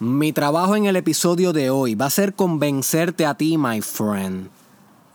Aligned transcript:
Mi 0.00 0.32
trabajo 0.32 0.76
en 0.76 0.86
el 0.86 0.94
episodio 0.94 1.52
de 1.52 1.70
hoy 1.70 1.96
va 1.96 2.06
a 2.06 2.10
ser 2.10 2.34
convencerte 2.34 3.26
a 3.26 3.34
ti, 3.34 3.58
my 3.58 3.80
friend, 3.80 4.48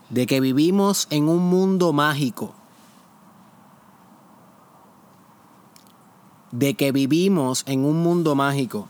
de 0.09 0.27
que 0.27 0.41
vivimos 0.41 1.07
en 1.09 1.29
un 1.29 1.49
mundo 1.49 1.93
mágico. 1.93 2.53
De 6.51 6.73
que 6.73 6.91
vivimos 6.91 7.63
en 7.65 7.85
un 7.85 8.03
mundo 8.03 8.35
mágico. 8.35 8.89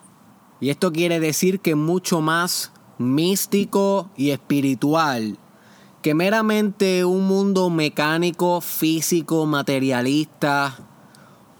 Y 0.59 0.71
esto 0.71 0.91
quiere 0.91 1.19
decir 1.19 1.59
que 1.59 1.75
mucho 1.75 2.21
más 2.21 2.71
místico 2.98 4.10
y 4.18 4.32
espiritual 4.32 5.38
que 6.04 6.14
meramente 6.14 7.05
un 7.05 7.25
mundo 7.28 7.70
mecánico, 7.70 8.60
físico, 8.60 9.46
materialista, 9.46 10.75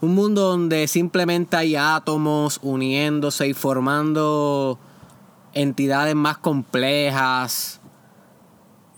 un 0.04 0.14
mundo 0.14 0.42
donde 0.42 0.86
simplemente 0.86 1.56
hay 1.56 1.76
átomos 1.76 2.60
uniéndose 2.62 3.48
y 3.48 3.54
formando 3.54 4.78
entidades 5.54 6.14
más 6.14 6.36
complejas, 6.38 7.80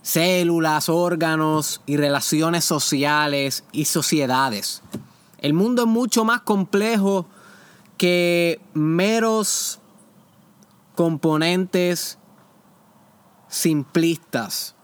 células, 0.03 0.89
órganos 0.89 1.81
y 1.87 1.97
relaciones 1.97 2.65
sociales 2.65 3.65
y 3.73 3.85
sociedades. 3.85 4.83
El 5.39 5.53
mundo 5.55 5.83
es 5.83 5.89
mucho 5.89 6.25
más 6.25 6.41
complejo 6.41 7.27
que 7.99 8.61
meros 8.75 9.79
componentes 10.97 12.19
simplistas, 13.49 14.75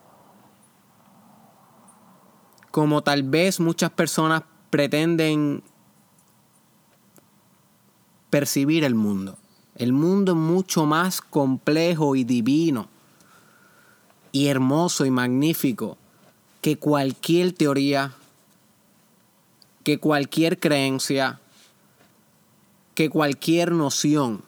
como 2.70 3.02
tal 3.02 3.24
vez 3.24 3.58
muchas 3.58 3.90
personas 3.90 4.44
pretenden 4.70 5.64
percibir 8.32 8.82
el 8.84 8.94
mundo. 8.94 9.36
El 9.76 9.92
mundo 9.92 10.32
es 10.32 10.38
mucho 10.38 10.86
más 10.86 11.20
complejo 11.20 12.16
y 12.16 12.24
divino 12.24 12.88
y 14.32 14.46
hermoso 14.46 15.04
y 15.04 15.10
magnífico 15.10 15.98
que 16.62 16.78
cualquier 16.78 17.52
teoría, 17.52 18.14
que 19.84 19.98
cualquier 19.98 20.58
creencia, 20.58 21.40
que 22.94 23.10
cualquier 23.10 23.72
noción. 23.72 24.42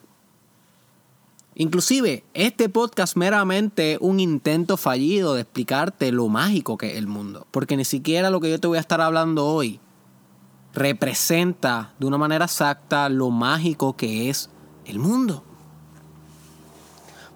Inclusive, 1.55 2.25
este 2.33 2.71
podcast 2.71 3.17
meramente 3.17 3.99
un 4.01 4.19
intento 4.19 4.79
fallido 4.79 5.35
de 5.35 5.43
explicarte 5.43 6.11
lo 6.11 6.29
mágico 6.29 6.79
que 6.79 6.93
es 6.93 6.97
el 6.97 7.07
mundo, 7.07 7.47
porque 7.51 7.77
ni 7.77 7.85
siquiera 7.85 8.31
lo 8.31 8.41
que 8.41 8.49
yo 8.49 8.59
te 8.59 8.67
voy 8.67 8.79
a 8.79 8.81
estar 8.81 9.03
hablando 9.03 9.45
hoy 9.45 9.79
representa 10.75 11.93
de 11.99 12.07
una 12.07 12.19
manera 12.19 12.47
exacta 12.47 13.09
lo 13.09 13.31
mágico 13.31 13.97
que 13.97 14.29
es 14.29 14.51
el 14.85 14.99
mundo. 14.99 15.45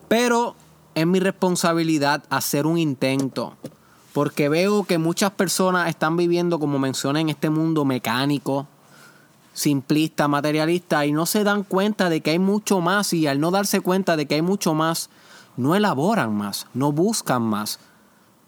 Pero 0.08 0.56
es 0.95 1.06
mi 1.06 1.20
responsabilidad 1.20 2.25
hacer 2.30 2.67
un 2.67 2.78
intento, 2.78 3.55
porque 4.12 4.48
veo 4.48 4.84
que 4.84 4.98
muchas 4.98 5.30
personas 5.30 5.89
están 5.89 6.17
viviendo, 6.17 6.58
como 6.58 6.78
mencioné, 6.78 7.20
en 7.20 7.28
este 7.28 7.50
mundo 7.50 7.84
mecánico, 7.84 8.67
simplista, 9.52 10.27
materialista, 10.27 11.06
y 11.06 11.12
no 11.12 11.27
se 11.27 11.45
dan 11.45 11.62
cuenta 11.62 12.08
de 12.08 12.20
que 12.20 12.30
hay 12.30 12.39
mucho 12.39 12.80
más, 12.80 13.12
y 13.12 13.27
al 13.27 13.39
no 13.39 13.50
darse 13.50 13.80
cuenta 13.80 14.17
de 14.17 14.27
que 14.27 14.36
hay 14.36 14.42
mucho 14.42 14.75
más, 14.75 15.11
no 15.56 15.77
elaboran 15.77 16.34
más, 16.34 16.67
no 16.75 16.91
buscan 16.91 17.42
más, 17.42 17.78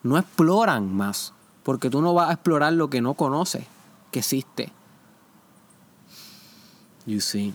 no 0.03 0.19
exploran 0.19 0.93
más, 0.93 1.33
porque 1.63 1.91
tú 1.91 2.01
no 2.01 2.15
vas 2.15 2.31
a 2.31 2.33
explorar 2.33 2.73
lo 2.73 2.91
que 2.91 3.01
no 3.01 3.15
conoces 3.15 3.65
que 4.11 4.21
existe. 4.21 4.73
You 7.07 7.21
see. 7.21 7.55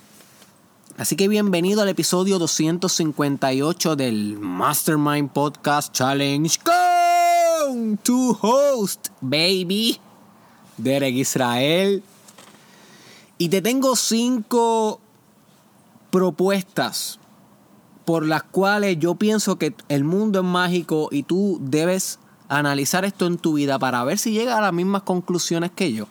Así 0.97 1.15
que 1.15 1.27
bienvenido 1.27 1.81
al 1.81 1.89
episodio 1.89 2.39
258 2.39 3.95
del 3.95 4.39
Mastermind 4.39 5.29
Podcast 5.29 5.93
Challenge 5.93 6.57
con 6.63 7.99
host, 8.41 9.09
baby, 9.21 9.99
Derek 10.77 11.15
Israel. 11.15 12.01
Y 13.37 13.49
te 13.49 13.61
tengo 13.61 13.95
cinco 13.95 15.01
propuestas 16.11 17.19
por 18.05 18.25
las 18.25 18.43
cuales 18.43 18.97
yo 18.99 19.15
pienso 19.15 19.57
que 19.57 19.75
el 19.89 20.05
mundo 20.05 20.39
es 20.39 20.45
mágico 20.45 21.09
y 21.11 21.23
tú 21.23 21.59
debes 21.61 22.19
analizar 22.47 23.03
esto 23.03 23.27
en 23.27 23.37
tu 23.37 23.53
vida 23.53 23.77
para 23.79 24.03
ver 24.05 24.17
si 24.17 24.31
llegas 24.31 24.57
a 24.57 24.61
las 24.61 24.73
mismas 24.73 25.03
conclusiones 25.03 25.71
que 25.71 25.91
yo 25.91 26.07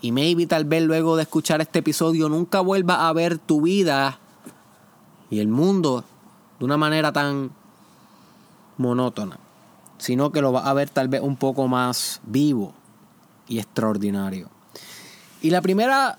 y 0.00 0.12
maybe 0.12 0.46
tal 0.46 0.64
vez 0.64 0.82
luego 0.82 1.16
de 1.16 1.22
escuchar 1.22 1.60
este 1.60 1.80
episodio 1.80 2.28
nunca 2.28 2.60
vuelva 2.60 3.08
a 3.08 3.12
ver 3.12 3.38
tu 3.38 3.62
vida 3.62 4.18
y 5.28 5.40
el 5.40 5.48
mundo 5.48 6.04
de 6.58 6.64
una 6.64 6.76
manera 6.76 7.12
tan 7.12 7.50
monótona, 8.76 9.38
sino 9.98 10.32
que 10.32 10.40
lo 10.40 10.52
vas 10.52 10.66
a 10.66 10.72
ver 10.72 10.90
tal 10.90 11.08
vez 11.08 11.20
un 11.20 11.36
poco 11.36 11.68
más 11.68 12.20
vivo 12.24 12.72
y 13.46 13.58
extraordinario. 13.58 14.48
Y 15.42 15.50
la 15.50 15.60
primera 15.60 16.18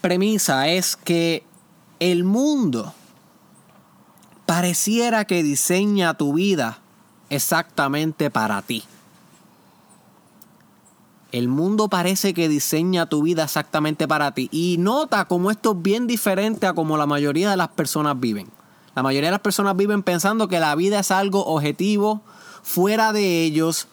premisa 0.00 0.68
es 0.68 0.96
que 0.96 1.44
el 1.98 2.24
mundo 2.24 2.94
pareciera 4.46 5.26
que 5.26 5.42
diseña 5.42 6.14
tu 6.14 6.32
vida 6.34 6.78
exactamente 7.28 8.30
para 8.30 8.62
ti. 8.62 8.84
El 11.32 11.48
mundo 11.48 11.88
parece 11.88 12.34
que 12.34 12.48
diseña 12.48 13.06
tu 13.06 13.22
vida 13.22 13.44
exactamente 13.44 14.08
para 14.08 14.32
ti. 14.32 14.48
Y 14.52 14.76
nota 14.78 15.26
cómo 15.26 15.50
esto 15.50 15.72
es 15.72 15.82
bien 15.82 16.06
diferente 16.06 16.66
a 16.66 16.72
como 16.72 16.96
la 16.96 17.06
mayoría 17.06 17.50
de 17.50 17.56
las 17.56 17.68
personas 17.68 18.18
viven. 18.18 18.48
La 18.94 19.02
mayoría 19.02 19.28
de 19.28 19.32
las 19.32 19.40
personas 19.40 19.76
viven 19.76 20.02
pensando 20.02 20.48
que 20.48 20.58
la 20.58 20.74
vida 20.74 20.98
es 21.00 21.10
algo 21.10 21.46
objetivo, 21.46 22.22
fuera 22.62 23.12
de 23.12 23.44
ellos, 23.44 23.86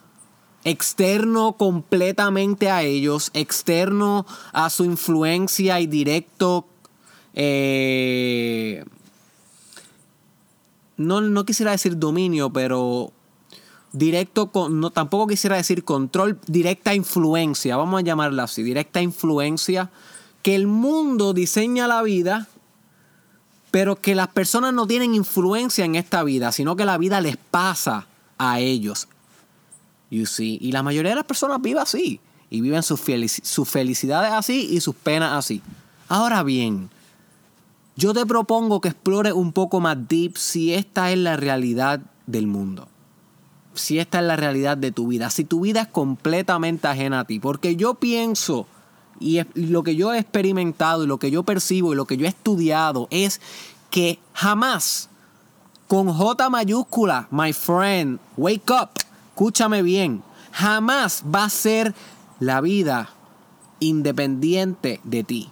externo 0.64 1.54
completamente 1.54 2.72
a 2.72 2.82
ellos, 2.82 3.30
externo 3.34 4.26
a 4.54 4.70
su 4.70 4.86
influencia 4.86 5.80
y 5.80 5.88
directo. 5.88 6.66
Eh, 7.36 8.84
no, 10.98 11.22
no 11.22 11.46
quisiera 11.46 11.72
decir 11.72 12.00
dominio, 12.00 12.50
pero 12.52 13.14
directo, 13.98 14.52
con, 14.52 14.80
no, 14.80 14.92
tampoco 14.92 15.28
quisiera 15.28 15.56
decir 15.56 15.84
control, 15.84 16.40
directa 16.48 16.94
influencia, 16.94 17.78
vamos 17.78 18.00
a 18.00 18.04
llamarla 18.04 18.44
así, 18.44 18.64
directa 18.64 19.02
influencia, 19.02 19.90
que 20.42 20.56
el 20.56 20.68
mundo 20.68 21.34
diseña 21.34 21.88
la 21.88 22.02
vida, 22.04 22.48
pero 23.72 23.96
que 23.96 24.16
las 24.16 24.30
personas 24.30 24.74
no 24.74 24.88
tienen 24.88 25.16
influencia 25.16 25.86
en 25.86 25.96
esta 25.96 26.24
vida, 26.24 26.52
sino 26.52 26.76
que 26.76 26.86
la 26.86 26.98
vida 26.98 27.22
les 27.22 27.38
pasa 27.38 28.08
a 28.38 28.60
ellos. 28.60 29.08
You 30.10 30.26
see? 30.26 30.58
Y 30.62 30.72
la 30.72 30.84
mayoría 30.84 31.12
de 31.12 31.18
las 31.18 31.26
personas 31.26 31.62
viven 31.62 31.82
así, 31.82 32.22
y 32.50 32.62
viven 32.62 32.84
sus, 32.84 33.02
sus 33.44 33.68
felicidades 33.68 34.32
así 34.32 34.70
y 34.72 34.80
sus 34.80 34.96
penas 34.96 35.34
así. 35.34 35.62
Ahora 36.08 36.44
bien, 36.44 36.90
yo 37.98 38.14
te 38.14 38.26
propongo 38.26 38.80
que 38.80 38.90
explores 38.90 39.34
un 39.34 39.52
poco 39.52 39.82
más 39.82 39.98
deep 40.08 40.38
si 40.38 40.74
esta 40.74 41.12
es 41.12 41.18
la 41.18 41.36
realidad 41.36 42.00
del 42.26 42.48
mundo 42.48 42.88
si 43.78 44.00
esta 44.00 44.20
es 44.20 44.26
la 44.26 44.36
realidad 44.36 44.78
de 44.78 44.92
tu 44.92 45.08
vida, 45.08 45.30
si 45.30 45.44
tu 45.44 45.62
vida 45.62 45.82
es 45.82 45.88
completamente 45.88 46.88
ajena 46.88 47.22
a 47.22 47.26
ti. 47.26 47.40
Porque 47.40 47.76
yo 47.76 47.96
pienso, 47.96 48.68
y 49.20 49.42
lo 49.54 49.84
que 49.84 49.96
yo 49.96 50.14
he 50.14 50.20
experimentado, 50.20 51.04
y 51.04 51.08
lo 51.08 51.18
que 51.18 51.32
yo 51.32 51.44
percibo, 51.44 51.94
y 51.94 51.96
lo 51.96 52.06
que 52.06 52.18
yo 52.18 52.26
he 52.26 52.30
estudiado, 52.30 53.08
es 53.12 53.42
que 53.90 54.20
jamás, 54.34 55.10
con 55.88 56.12
J 56.12 56.50
mayúscula, 56.50 57.28
my 57.32 57.54
friend, 57.54 58.20
wake 58.36 58.72
up, 58.72 58.90
escúchame 59.30 59.82
bien, 59.82 60.24
jamás 60.52 61.24
va 61.24 61.46
a 61.46 61.50
ser 61.50 61.94
la 62.40 62.62
vida 62.62 63.10
independiente 63.80 65.00
de 65.04 65.24
ti. 65.24 65.52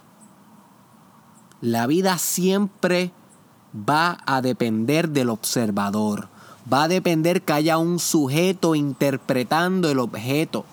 La 1.60 1.86
vida 1.86 2.18
siempre 2.18 3.12
va 3.74 4.18
a 4.26 4.42
depender 4.42 5.08
del 5.08 5.30
observador 5.30 6.28
va 6.72 6.84
a 6.84 6.88
depender 6.88 7.42
que 7.42 7.52
haya 7.52 7.78
un 7.78 7.98
sujeto 7.98 8.74
interpretando 8.74 9.90
el 9.90 9.98
objeto. 9.98 10.64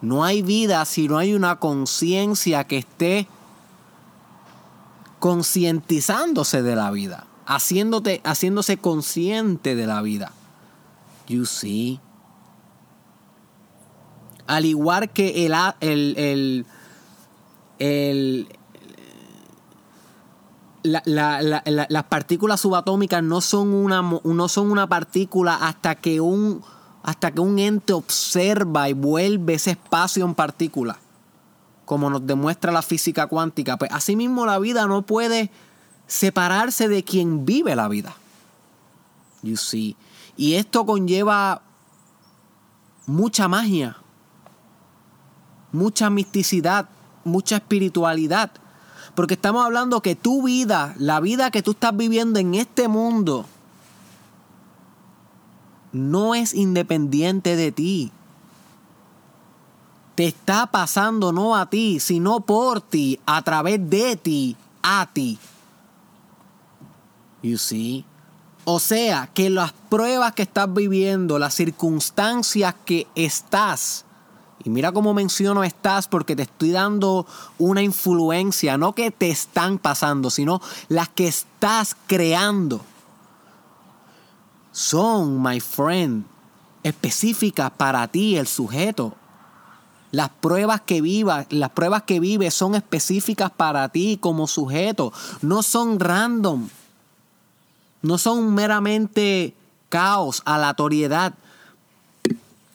No 0.00 0.24
hay 0.24 0.42
vida 0.42 0.84
si 0.84 1.08
no 1.08 1.18
hay 1.18 1.34
una 1.34 1.56
conciencia 1.56 2.64
que 2.64 2.78
esté 2.78 3.26
concientizándose 5.18 6.62
de 6.62 6.76
la 6.76 6.90
vida, 6.90 7.26
haciéndote, 7.46 8.20
haciéndose 8.24 8.76
consciente 8.76 9.74
de 9.74 9.86
la 9.86 10.02
vida. 10.02 10.32
You 11.26 11.46
see. 11.46 12.00
Al 14.46 14.64
igual 14.64 15.10
que 15.10 15.44
el, 15.44 15.54
el, 15.80 16.14
el, 16.16 16.66
el 17.78 18.57
las 20.82 22.04
partículas 22.04 22.60
subatómicas 22.60 23.22
no 23.22 23.40
son, 23.40 23.72
una, 23.72 24.02
no 24.02 24.48
son 24.48 24.70
una 24.70 24.86
partícula 24.88 25.54
hasta 25.54 25.94
que 25.96 26.20
un, 26.20 26.62
hasta 27.02 27.32
que 27.32 27.40
un 27.40 27.58
ente 27.58 27.92
observa 27.92 28.88
y 28.88 28.92
vuelve 28.92 29.54
ese 29.54 29.72
espacio 29.72 30.24
en 30.24 30.34
partícula, 30.34 30.98
como 31.84 32.10
nos 32.10 32.26
demuestra 32.26 32.72
la 32.72 32.82
física 32.82 33.26
cuántica. 33.26 33.76
Pues 33.76 33.90
asimismo 33.92 34.46
la 34.46 34.58
vida 34.58 34.86
no 34.86 35.02
puede 35.02 35.50
separarse 36.06 36.88
de 36.88 37.04
quien 37.04 37.44
vive 37.44 37.76
la 37.76 37.88
vida. 37.88 38.14
You 39.42 39.56
see. 39.56 39.96
Y 40.36 40.54
esto 40.54 40.84
conlleva 40.86 41.62
mucha 43.06 43.48
magia, 43.48 43.96
mucha 45.72 46.10
misticidad, 46.10 46.88
mucha 47.24 47.56
espiritualidad. 47.56 48.50
Porque 49.18 49.34
estamos 49.34 49.64
hablando 49.64 50.00
que 50.00 50.14
tu 50.14 50.44
vida, 50.44 50.94
la 50.96 51.18
vida 51.18 51.50
que 51.50 51.60
tú 51.60 51.72
estás 51.72 51.96
viviendo 51.96 52.38
en 52.38 52.54
este 52.54 52.86
mundo, 52.86 53.46
no 55.90 56.36
es 56.36 56.54
independiente 56.54 57.56
de 57.56 57.72
ti. 57.72 58.12
Te 60.14 60.28
está 60.28 60.68
pasando 60.68 61.32
no 61.32 61.56
a 61.56 61.68
ti, 61.68 61.98
sino 61.98 62.38
por 62.38 62.80
ti, 62.80 63.18
a 63.26 63.42
través 63.42 63.90
de 63.90 64.14
ti, 64.14 64.56
a 64.84 65.08
ti. 65.12 65.36
You 67.42 67.58
see? 67.58 68.04
O 68.66 68.78
sea, 68.78 69.28
que 69.34 69.50
las 69.50 69.72
pruebas 69.72 70.32
que 70.34 70.42
estás 70.42 70.72
viviendo, 70.72 71.40
las 71.40 71.54
circunstancias 71.54 72.72
que 72.84 73.08
estás, 73.16 74.04
mira 74.68 74.92
cómo 74.92 75.14
menciono 75.14 75.64
estás 75.64 76.08
porque 76.08 76.36
te 76.36 76.42
estoy 76.42 76.70
dando 76.70 77.26
una 77.58 77.82
influencia, 77.82 78.78
no 78.78 78.94
que 78.94 79.10
te 79.10 79.30
están 79.30 79.78
pasando, 79.78 80.30
sino 80.30 80.60
las 80.88 81.08
que 81.08 81.28
estás 81.28 81.96
creando 82.06 82.80
son, 84.72 85.42
my 85.42 85.58
friend, 85.58 86.24
específicas 86.84 87.70
para 87.72 88.06
ti, 88.08 88.36
el 88.36 88.46
sujeto. 88.46 89.14
Las 90.12 90.30
pruebas 90.30 90.80
que 90.82 91.02
vivas, 91.02 91.46
las 91.50 91.70
pruebas 91.70 92.04
que 92.04 92.20
vives 92.20 92.54
son 92.54 92.74
específicas 92.74 93.50
para 93.50 93.88
ti 93.88 94.18
como 94.20 94.46
sujeto, 94.46 95.12
no 95.42 95.62
son 95.62 95.98
random. 95.98 96.68
No 98.02 98.18
son 98.18 98.54
meramente 98.54 99.54
caos, 99.88 100.42
aleatoriedad. 100.44 101.34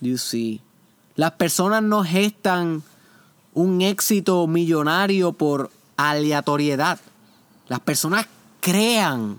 You 0.02 0.18
see. 0.18 0.62
Las 1.16 1.32
personas 1.34 1.84
no 1.84 2.04
gestan 2.04 2.84
un 3.54 3.82
éxito 3.82 4.48
millonario 4.48 5.34
por 5.34 5.70
aleatoriedad. 5.96 7.00
Las 7.68 7.80
personas 7.80 8.28
crean 8.62 9.38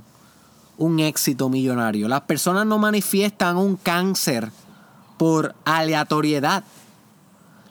un 0.78 1.00
éxito 1.00 1.48
millonario. 1.48 2.08
Las 2.08 2.22
personas 2.22 2.66
no 2.66 2.78
manifiestan 2.78 3.56
un 3.56 3.76
cáncer 3.76 4.50
por 5.18 5.54
aleatoriedad. 5.64 6.64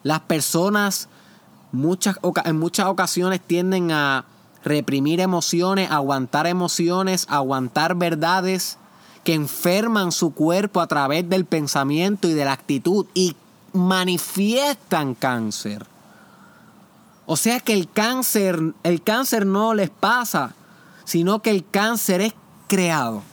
Las 0.03 0.21
personas 0.21 1.07
muchas, 1.71 2.17
en 2.43 2.59
muchas 2.59 2.87
ocasiones 2.87 3.41
tienden 3.41 3.91
a 3.91 4.25
reprimir 4.63 5.19
emociones, 5.19 5.91
aguantar 5.91 6.47
emociones, 6.47 7.25
aguantar 7.29 7.95
verdades 7.95 8.77
que 9.23 9.33
enferman 9.33 10.11
su 10.11 10.33
cuerpo 10.33 10.81
a 10.81 10.87
través 10.87 11.29
del 11.29 11.45
pensamiento 11.45 12.27
y 12.27 12.33
de 12.33 12.45
la 12.45 12.53
actitud 12.53 13.05
y 13.13 13.35
manifiestan 13.73 15.15
cáncer. 15.15 15.85
O 17.25 17.35
sea 17.35 17.59
que 17.59 17.73
el 17.73 17.89
cáncer, 17.89 18.59
el 18.83 19.01
cáncer 19.01 19.45
no 19.45 19.73
les 19.73 19.89
pasa, 19.89 20.55
sino 21.05 21.41
que 21.41 21.51
el 21.51 21.65
cáncer 21.69 22.21
es 22.21 22.33
creado. 22.67 23.23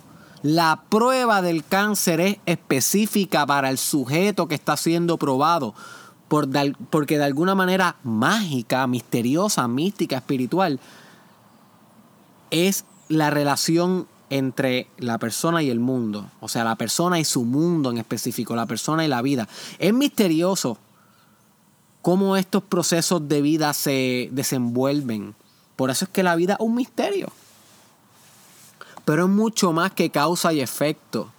La 0.43 0.83
prueba 0.89 1.43
del 1.43 1.65
cáncer 1.65 2.21
es 2.21 2.37
específica 2.47 3.45
para 3.47 3.69
el 3.69 3.79
sujeto 3.79 4.49
que 4.49 4.55
está 4.55 4.77
siendo 4.77 5.19
probado, 5.19 5.75
por, 6.29 6.49
porque 6.89 7.19
de 7.19 7.25
alguna 7.25 7.55
manera 7.55 7.97
mágica, 8.03 8.87
misteriosa, 8.87 9.69
mística, 9.69 10.17
espiritual, 10.17 10.81
es 12.51 12.85
la 13.09 13.31
relación 13.31 14.07
entre 14.31 14.89
la 14.99 15.19
persona 15.19 15.63
y 15.63 15.71
el 15.71 15.81
mundo, 15.81 16.31
o 16.41 16.49
sea, 16.49 16.65
la 16.65 16.77
persona 16.77 17.19
y 17.19 17.25
su 17.25 17.45
mundo 17.45 17.91
en 17.91 17.99
específico, 17.99 18.57
la 18.57 18.67
persona 18.67 19.05
y 19.05 19.09
la 19.09 19.23
vida. 19.23 19.49
Es 19.79 19.93
misterioso 19.93 20.79
cómo 22.01 22.37
estos 22.37 22.63
procesos 22.63 23.29
de 23.29 23.43
vida 23.43 23.75
se 23.75 24.29
desenvuelven. 24.33 25.35
Por 25.77 25.91
eso 25.91 26.07
es 26.07 26.11
que 26.11 26.23
la 26.23 26.37
vida 26.37 26.55
es 26.55 26.61
un 26.61 26.75
misterio 26.75 27.31
pero 29.11 29.25
es 29.25 29.31
mucho 29.31 29.73
más 29.73 29.91
que 29.91 30.11
causa 30.11 30.53
y 30.53 30.61
efecto. 30.61 31.33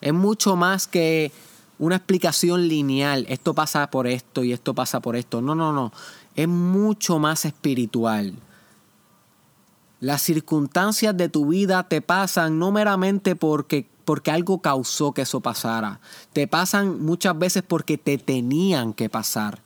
Es 0.00 0.12
mucho 0.12 0.56
más 0.56 0.88
que 0.88 1.30
una 1.78 1.94
explicación 1.94 2.66
lineal. 2.66 3.26
Esto 3.28 3.54
pasa 3.54 3.88
por 3.92 4.08
esto 4.08 4.42
y 4.42 4.52
esto 4.52 4.74
pasa 4.74 4.98
por 4.98 5.14
esto. 5.14 5.40
No, 5.40 5.54
no, 5.54 5.72
no. 5.72 5.92
Es 6.34 6.48
mucho 6.48 7.20
más 7.20 7.44
espiritual. 7.44 8.34
Las 10.04 10.20
circunstancias 10.20 11.16
de 11.16 11.30
tu 11.30 11.46
vida 11.46 11.82
te 11.88 12.02
pasan 12.02 12.58
no 12.58 12.70
meramente 12.70 13.36
porque, 13.36 13.88
porque 14.04 14.30
algo 14.30 14.60
causó 14.60 15.12
que 15.12 15.22
eso 15.22 15.40
pasara. 15.40 15.98
Te 16.34 16.46
pasan 16.46 17.02
muchas 17.02 17.38
veces 17.38 17.62
porque 17.66 17.96
te 17.96 18.18
tenían 18.18 18.92
que 18.92 19.08
pasar. 19.08 19.60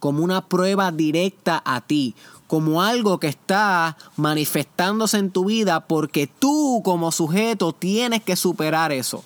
Como 0.00 0.24
una 0.24 0.48
prueba 0.48 0.90
directa 0.90 1.62
a 1.64 1.82
ti 1.82 2.16
como 2.48 2.82
algo 2.82 3.20
que 3.20 3.28
está 3.28 3.96
manifestándose 4.16 5.18
en 5.18 5.30
tu 5.30 5.44
vida 5.44 5.86
porque 5.86 6.26
tú 6.26 6.82
como 6.84 7.12
sujeto 7.12 7.72
tienes 7.72 8.24
que 8.24 8.34
superar 8.34 8.90
eso. 8.90 9.22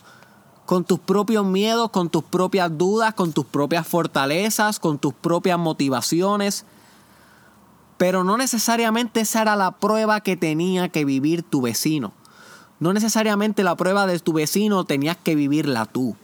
Con 0.66 0.84
tus 0.84 0.98
propios 0.98 1.46
miedos, 1.46 1.88
con 1.88 2.10
tus 2.10 2.24
propias 2.24 2.76
dudas, 2.76 3.14
con 3.14 3.32
tus 3.32 3.46
propias 3.46 3.86
fortalezas, 3.86 4.78
con 4.78 4.98
tus 4.98 5.14
propias 5.14 5.58
motivaciones. 5.58 6.66
Pero 8.00 8.24
no 8.24 8.38
necesariamente 8.38 9.20
esa 9.20 9.42
era 9.42 9.56
la 9.56 9.72
prueba 9.72 10.22
que 10.22 10.34
tenía 10.34 10.88
que 10.88 11.04
vivir 11.04 11.42
tu 11.42 11.60
vecino. 11.60 12.14
No 12.78 12.94
necesariamente 12.94 13.62
la 13.62 13.76
prueba 13.76 14.06
de 14.06 14.18
tu 14.20 14.32
vecino 14.32 14.84
tenías 14.84 15.18
que 15.18 15.34
vivirla 15.34 15.84
tú. 15.84 16.16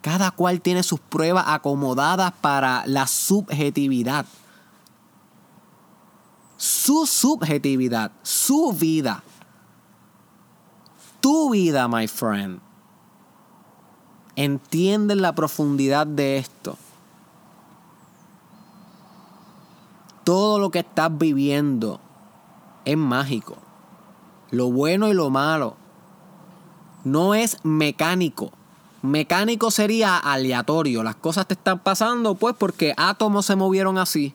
Cada 0.00 0.30
cual 0.30 0.62
tiene 0.62 0.82
sus 0.82 0.98
pruebas 0.98 1.44
acomodadas 1.46 2.32
para 2.40 2.84
la 2.86 3.06
subjetividad 3.06 4.24
su 6.60 7.06
subjetividad, 7.06 8.12
su 8.22 8.72
vida. 8.72 9.22
Tu 11.20 11.50
vida, 11.50 11.88
my 11.88 12.06
friend. 12.06 12.60
Entienden 14.36 15.22
la 15.22 15.34
profundidad 15.34 16.06
de 16.06 16.36
esto. 16.36 16.76
Todo 20.24 20.58
lo 20.58 20.70
que 20.70 20.80
estás 20.80 21.16
viviendo 21.16 22.00
es 22.84 22.96
mágico. 22.96 23.56
Lo 24.50 24.70
bueno 24.70 25.08
y 25.08 25.14
lo 25.14 25.30
malo. 25.30 25.76
No 27.04 27.34
es 27.34 27.58
mecánico. 27.62 28.52
Mecánico 29.02 29.70
sería 29.70 30.18
aleatorio. 30.18 31.02
Las 31.02 31.16
cosas 31.16 31.46
te 31.46 31.54
están 31.54 31.78
pasando 31.78 32.34
pues 32.34 32.54
porque 32.58 32.94
átomos 32.96 33.46
se 33.46 33.56
movieron 33.56 33.96
así. 33.96 34.34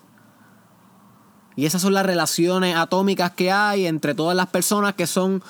Y 1.56 1.66
esas 1.66 1.82
son 1.82 1.94
las 1.94 2.06
relaciones 2.06 2.76
atómicas 2.76 3.32
que 3.32 3.52
hay 3.52 3.86
entre 3.86 4.14
todas 4.14 4.36
las 4.36 4.48
personas 4.48 4.96
que 4.96 5.08
son 5.08 5.42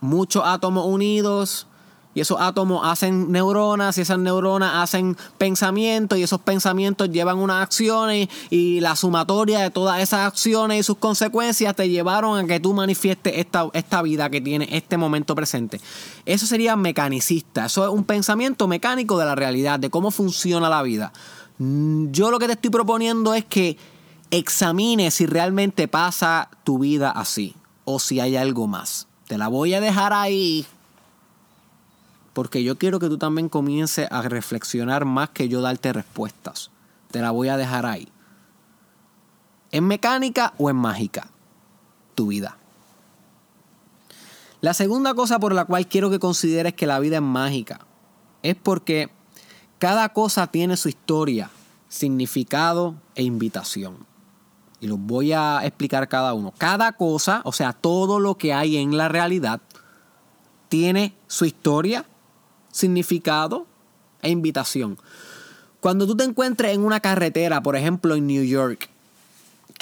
muchos 0.00 0.42
átomos 0.44 0.86
unidos. 0.86 1.66
Y 2.14 2.20
esos 2.20 2.38
átomos 2.40 2.82
hacen 2.84 3.32
neuronas 3.32 3.96
y 3.96 4.02
esas 4.02 4.18
neuronas 4.18 4.72
hacen 4.74 5.16
pensamientos 5.38 6.18
y 6.18 6.22
esos 6.22 6.40
pensamientos 6.40 7.10
llevan 7.10 7.38
unas 7.38 7.62
acciones 7.62 8.28
y 8.50 8.80
la 8.80 8.96
sumatoria 8.96 9.60
de 9.60 9.70
todas 9.70 10.00
esas 10.00 10.26
acciones 10.26 10.80
y 10.80 10.82
sus 10.82 10.98
consecuencias 10.98 11.74
te 11.74 11.88
llevaron 11.88 12.38
a 12.38 12.46
que 12.46 12.60
tú 12.60 12.74
manifiestes 12.74 13.32
esta, 13.36 13.68
esta 13.72 14.02
vida 14.02 14.28
que 14.28 14.40
tiene 14.40 14.68
este 14.72 14.98
momento 14.98 15.34
presente. 15.34 15.80
Eso 16.26 16.46
sería 16.46 16.76
mecanicista, 16.76 17.66
eso 17.66 17.84
es 17.84 17.90
un 17.90 18.04
pensamiento 18.04 18.68
mecánico 18.68 19.18
de 19.18 19.24
la 19.24 19.34
realidad, 19.34 19.78
de 19.78 19.88
cómo 19.88 20.10
funciona 20.10 20.68
la 20.68 20.82
vida. 20.82 21.12
Mm, 21.58 22.10
yo 22.10 22.30
lo 22.30 22.38
que 22.38 22.46
te 22.46 22.52
estoy 22.52 22.70
proponiendo 22.70 23.32
es 23.34 23.44
que 23.44 23.78
examine 24.30 25.10
si 25.10 25.26
realmente 25.26 25.88
pasa 25.88 26.50
tu 26.64 26.78
vida 26.78 27.10
así 27.10 27.54
o 27.84 27.98
si 27.98 28.20
hay 28.20 28.36
algo 28.36 28.66
más. 28.66 29.06
Te 29.26 29.38
la 29.38 29.48
voy 29.48 29.74
a 29.74 29.80
dejar 29.80 30.12
ahí 30.12 30.66
porque 32.32 32.62
yo 32.62 32.78
quiero 32.78 32.98
que 32.98 33.08
tú 33.08 33.18
también 33.18 33.48
comiences 33.48 34.08
a 34.10 34.22
reflexionar 34.22 35.04
más 35.04 35.30
que 35.30 35.48
yo 35.48 35.60
darte 35.60 35.92
respuestas. 35.92 36.70
Te 37.10 37.20
la 37.20 37.30
voy 37.30 37.48
a 37.48 37.56
dejar 37.56 37.86
ahí. 37.86 38.08
¿En 39.70 39.86
mecánica 39.86 40.54
o 40.58 40.70
en 40.70 40.76
mágica? 40.76 41.28
Tu 42.14 42.26
vida. 42.26 42.56
La 44.60 44.74
segunda 44.74 45.14
cosa 45.14 45.38
por 45.38 45.54
la 45.54 45.64
cual 45.64 45.86
quiero 45.86 46.10
que 46.10 46.18
consideres 46.18 46.74
que 46.74 46.86
la 46.86 47.00
vida 47.00 47.16
es 47.16 47.22
mágica 47.22 47.80
es 48.42 48.54
porque 48.54 49.10
cada 49.78 50.10
cosa 50.10 50.46
tiene 50.46 50.76
su 50.76 50.88
historia, 50.88 51.50
significado 51.88 52.94
e 53.14 53.22
invitación 53.22 54.12
y 54.82 54.88
los 54.88 54.98
voy 54.98 55.32
a 55.32 55.60
explicar 55.64 56.08
cada 56.08 56.34
uno. 56.34 56.52
Cada 56.58 56.92
cosa, 56.92 57.40
o 57.44 57.52
sea, 57.52 57.72
todo 57.72 58.18
lo 58.18 58.36
que 58.36 58.52
hay 58.52 58.76
en 58.76 58.96
la 58.96 59.08
realidad, 59.08 59.60
tiene 60.68 61.14
su 61.28 61.44
historia, 61.44 62.04
significado 62.72 63.66
e 64.20 64.30
invitación. 64.30 64.98
Cuando 65.78 66.06
tú 66.06 66.16
te 66.16 66.24
encuentres 66.24 66.74
en 66.74 66.84
una 66.84 66.98
carretera, 66.98 67.62
por 67.62 67.76
ejemplo 67.76 68.16
en 68.16 68.26
New 68.26 68.44
York, 68.44 68.88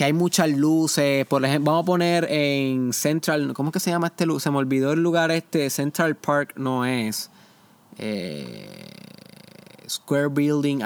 que 0.01 0.05
hay 0.05 0.13
muchas 0.15 0.49
luces. 0.51 1.27
Por 1.27 1.45
ejemplo, 1.45 1.73
vamos 1.73 1.85
a 1.85 1.87
poner 1.87 2.27
en 2.31 2.95
Central. 2.95 3.53
¿Cómo 3.53 3.69
es 3.69 3.75
que 3.75 3.81
se 3.81 3.91
llama 3.91 4.07
este 4.07 4.25
lugar? 4.25 4.41
Se 4.41 4.51
me 4.51 4.57
olvidó 4.57 4.93
el 4.93 5.03
lugar 5.03 5.31
este. 5.31 5.69
Central 5.69 6.17
Park 6.17 6.55
no 6.57 6.87
es. 6.87 7.29
Eh, 7.99 8.67
Square 9.87 10.29
Building. 10.29 10.79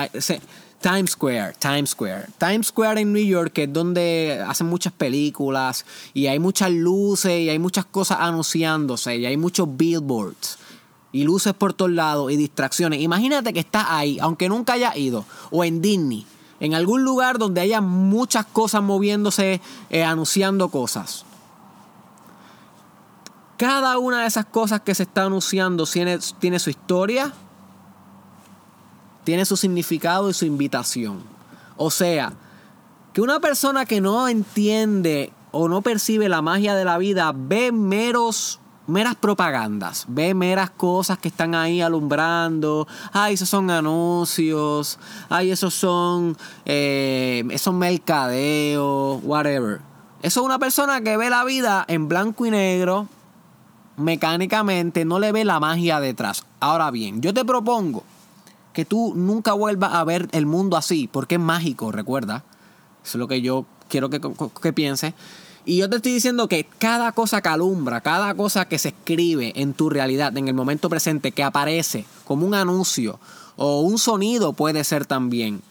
Times 0.80 1.12
Square, 1.12 1.54
Times 1.60 1.90
Square. 1.90 2.26
Times 2.38 2.66
Square 2.66 3.00
en 3.00 3.12
New 3.12 3.24
York, 3.24 3.52
que 3.52 3.62
es 3.62 3.72
donde 3.72 4.44
hacen 4.46 4.66
muchas 4.66 4.92
películas 4.92 5.86
y 6.12 6.26
hay 6.26 6.40
muchas 6.40 6.72
luces 6.72 7.40
y 7.40 7.48
hay 7.48 7.58
muchas 7.60 7.84
cosas 7.84 8.18
anunciándose 8.20 9.16
y 9.16 9.26
hay 9.26 9.36
muchos 9.36 9.68
billboards 9.76 10.58
y 11.14 11.22
luces 11.22 11.54
por 11.54 11.72
todos 11.72 11.92
lados 11.92 12.32
y 12.32 12.36
distracciones. 12.36 13.00
Imagínate 13.00 13.52
que 13.52 13.60
estás 13.60 13.86
ahí, 13.88 14.18
aunque 14.20 14.48
nunca 14.48 14.72
hayas 14.72 14.96
ido, 14.96 15.24
o 15.52 15.62
en 15.62 15.80
Disney, 15.80 16.26
en 16.58 16.74
algún 16.74 17.04
lugar 17.04 17.38
donde 17.38 17.60
haya 17.60 17.80
muchas 17.80 18.44
cosas 18.46 18.82
moviéndose, 18.82 19.60
eh, 19.90 20.02
anunciando 20.02 20.70
cosas. 20.70 21.24
Cada 23.56 23.96
una 23.98 24.22
de 24.22 24.26
esas 24.26 24.46
cosas 24.46 24.80
que 24.80 24.92
se 24.92 25.04
está 25.04 25.26
anunciando 25.26 25.86
tiene, 25.86 26.18
tiene 26.40 26.58
su 26.58 26.70
historia, 26.70 27.32
tiene 29.22 29.44
su 29.44 29.56
significado 29.56 30.28
y 30.30 30.34
su 30.34 30.46
invitación. 30.46 31.22
O 31.76 31.92
sea, 31.92 32.32
que 33.12 33.20
una 33.20 33.38
persona 33.38 33.86
que 33.86 34.00
no 34.00 34.26
entiende 34.26 35.32
o 35.52 35.68
no 35.68 35.80
percibe 35.80 36.28
la 36.28 36.42
magia 36.42 36.74
de 36.74 36.84
la 36.84 36.98
vida 36.98 37.32
ve 37.32 37.70
meros 37.70 38.58
meras 38.86 39.14
propagandas, 39.14 40.04
ve 40.08 40.34
meras 40.34 40.70
cosas 40.70 41.18
que 41.18 41.28
están 41.28 41.54
ahí 41.54 41.80
alumbrando, 41.80 42.86
ay, 43.12 43.34
esos 43.34 43.48
son 43.48 43.70
anuncios, 43.70 44.98
ay, 45.28 45.50
esos 45.50 45.74
son, 45.74 46.36
eh, 46.64 47.44
esos 47.50 47.74
mercadeos, 47.74 49.20
whatever. 49.22 49.80
Eso 50.22 50.40
es 50.40 50.46
una 50.46 50.58
persona 50.58 51.00
que 51.02 51.16
ve 51.16 51.30
la 51.30 51.44
vida 51.44 51.84
en 51.88 52.08
blanco 52.08 52.46
y 52.46 52.50
negro, 52.50 53.08
mecánicamente, 53.96 55.04
no 55.04 55.18
le 55.18 55.32
ve 55.32 55.44
la 55.44 55.60
magia 55.60 56.00
detrás. 56.00 56.44
Ahora 56.60 56.90
bien, 56.90 57.20
yo 57.20 57.32
te 57.32 57.44
propongo 57.44 58.04
que 58.72 58.84
tú 58.84 59.14
nunca 59.14 59.52
vuelvas 59.52 59.94
a 59.94 60.04
ver 60.04 60.28
el 60.32 60.46
mundo 60.46 60.76
así, 60.76 61.08
porque 61.10 61.36
es 61.36 61.40
mágico, 61.40 61.92
recuerda. 61.92 62.44
Eso 63.04 63.18
es 63.18 63.20
lo 63.20 63.28
que 63.28 63.40
yo 63.40 63.66
quiero 63.88 64.10
que, 64.10 64.20
que 64.62 64.72
pienses. 64.72 65.14
Y 65.66 65.78
yo 65.78 65.88
te 65.88 65.96
estoy 65.96 66.12
diciendo 66.12 66.46
que 66.46 66.64
cada 66.78 67.12
cosa 67.12 67.40
que 67.40 67.48
alumbra, 67.48 68.02
cada 68.02 68.34
cosa 68.34 68.66
que 68.68 68.78
se 68.78 68.88
escribe 68.88 69.52
en 69.56 69.72
tu 69.72 69.88
realidad, 69.88 70.36
en 70.36 70.48
el 70.48 70.54
momento 70.54 70.90
presente, 70.90 71.32
que 71.32 71.42
aparece 71.42 72.04
como 72.24 72.46
un 72.46 72.54
anuncio 72.54 73.18
o 73.56 73.80
un 73.80 73.98
sonido 73.98 74.52
puede 74.52 74.84
ser 74.84 75.06
también. 75.06 75.62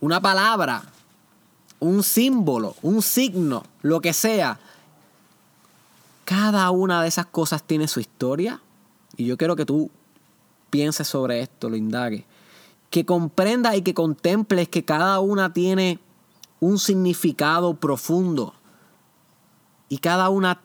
Una 0.00 0.20
palabra, 0.20 0.84
un 1.80 2.02
símbolo, 2.02 2.74
un 2.82 3.02
signo, 3.02 3.64
lo 3.82 4.00
que 4.00 4.12
sea. 4.14 4.58
Cada 6.24 6.70
una 6.70 7.02
de 7.02 7.08
esas 7.08 7.26
cosas 7.26 7.62
tiene 7.62 7.86
su 7.88 8.00
historia. 8.00 8.60
Y 9.16 9.26
yo 9.26 9.36
quiero 9.36 9.56
que 9.56 9.66
tú 9.66 9.90
pienses 10.70 11.08
sobre 11.08 11.40
esto, 11.40 11.68
lo 11.68 11.76
indagues, 11.76 12.24
que 12.90 13.04
comprendas 13.04 13.76
y 13.76 13.82
que 13.82 13.94
contemples 13.94 14.68
que 14.68 14.84
cada 14.84 15.20
una 15.20 15.52
tiene 15.52 15.98
un 16.60 16.78
significado 16.78 17.74
profundo 17.74 18.54
y 19.88 19.98
cada 19.98 20.28
una 20.28 20.60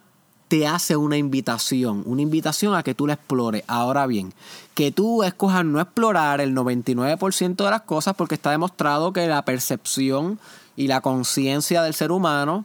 te 0.48 0.66
hace 0.66 0.96
una 0.96 1.16
invitación, 1.16 2.02
una 2.06 2.22
invitación 2.22 2.74
a 2.74 2.82
que 2.82 2.94
tú 2.94 3.06
la 3.06 3.14
explores. 3.14 3.64
Ahora 3.66 4.06
bien, 4.06 4.32
que 4.74 4.92
tú 4.92 5.22
escojas 5.22 5.64
no 5.64 5.80
explorar 5.80 6.40
el 6.40 6.54
99% 6.54 7.56
de 7.56 7.70
las 7.70 7.82
cosas 7.82 8.14
porque 8.14 8.34
está 8.34 8.50
demostrado 8.50 9.12
que 9.12 9.26
la 9.26 9.44
percepción 9.44 10.38
y 10.76 10.86
la 10.86 11.00
conciencia 11.00 11.82
del 11.82 11.94
ser 11.94 12.12
humano 12.12 12.64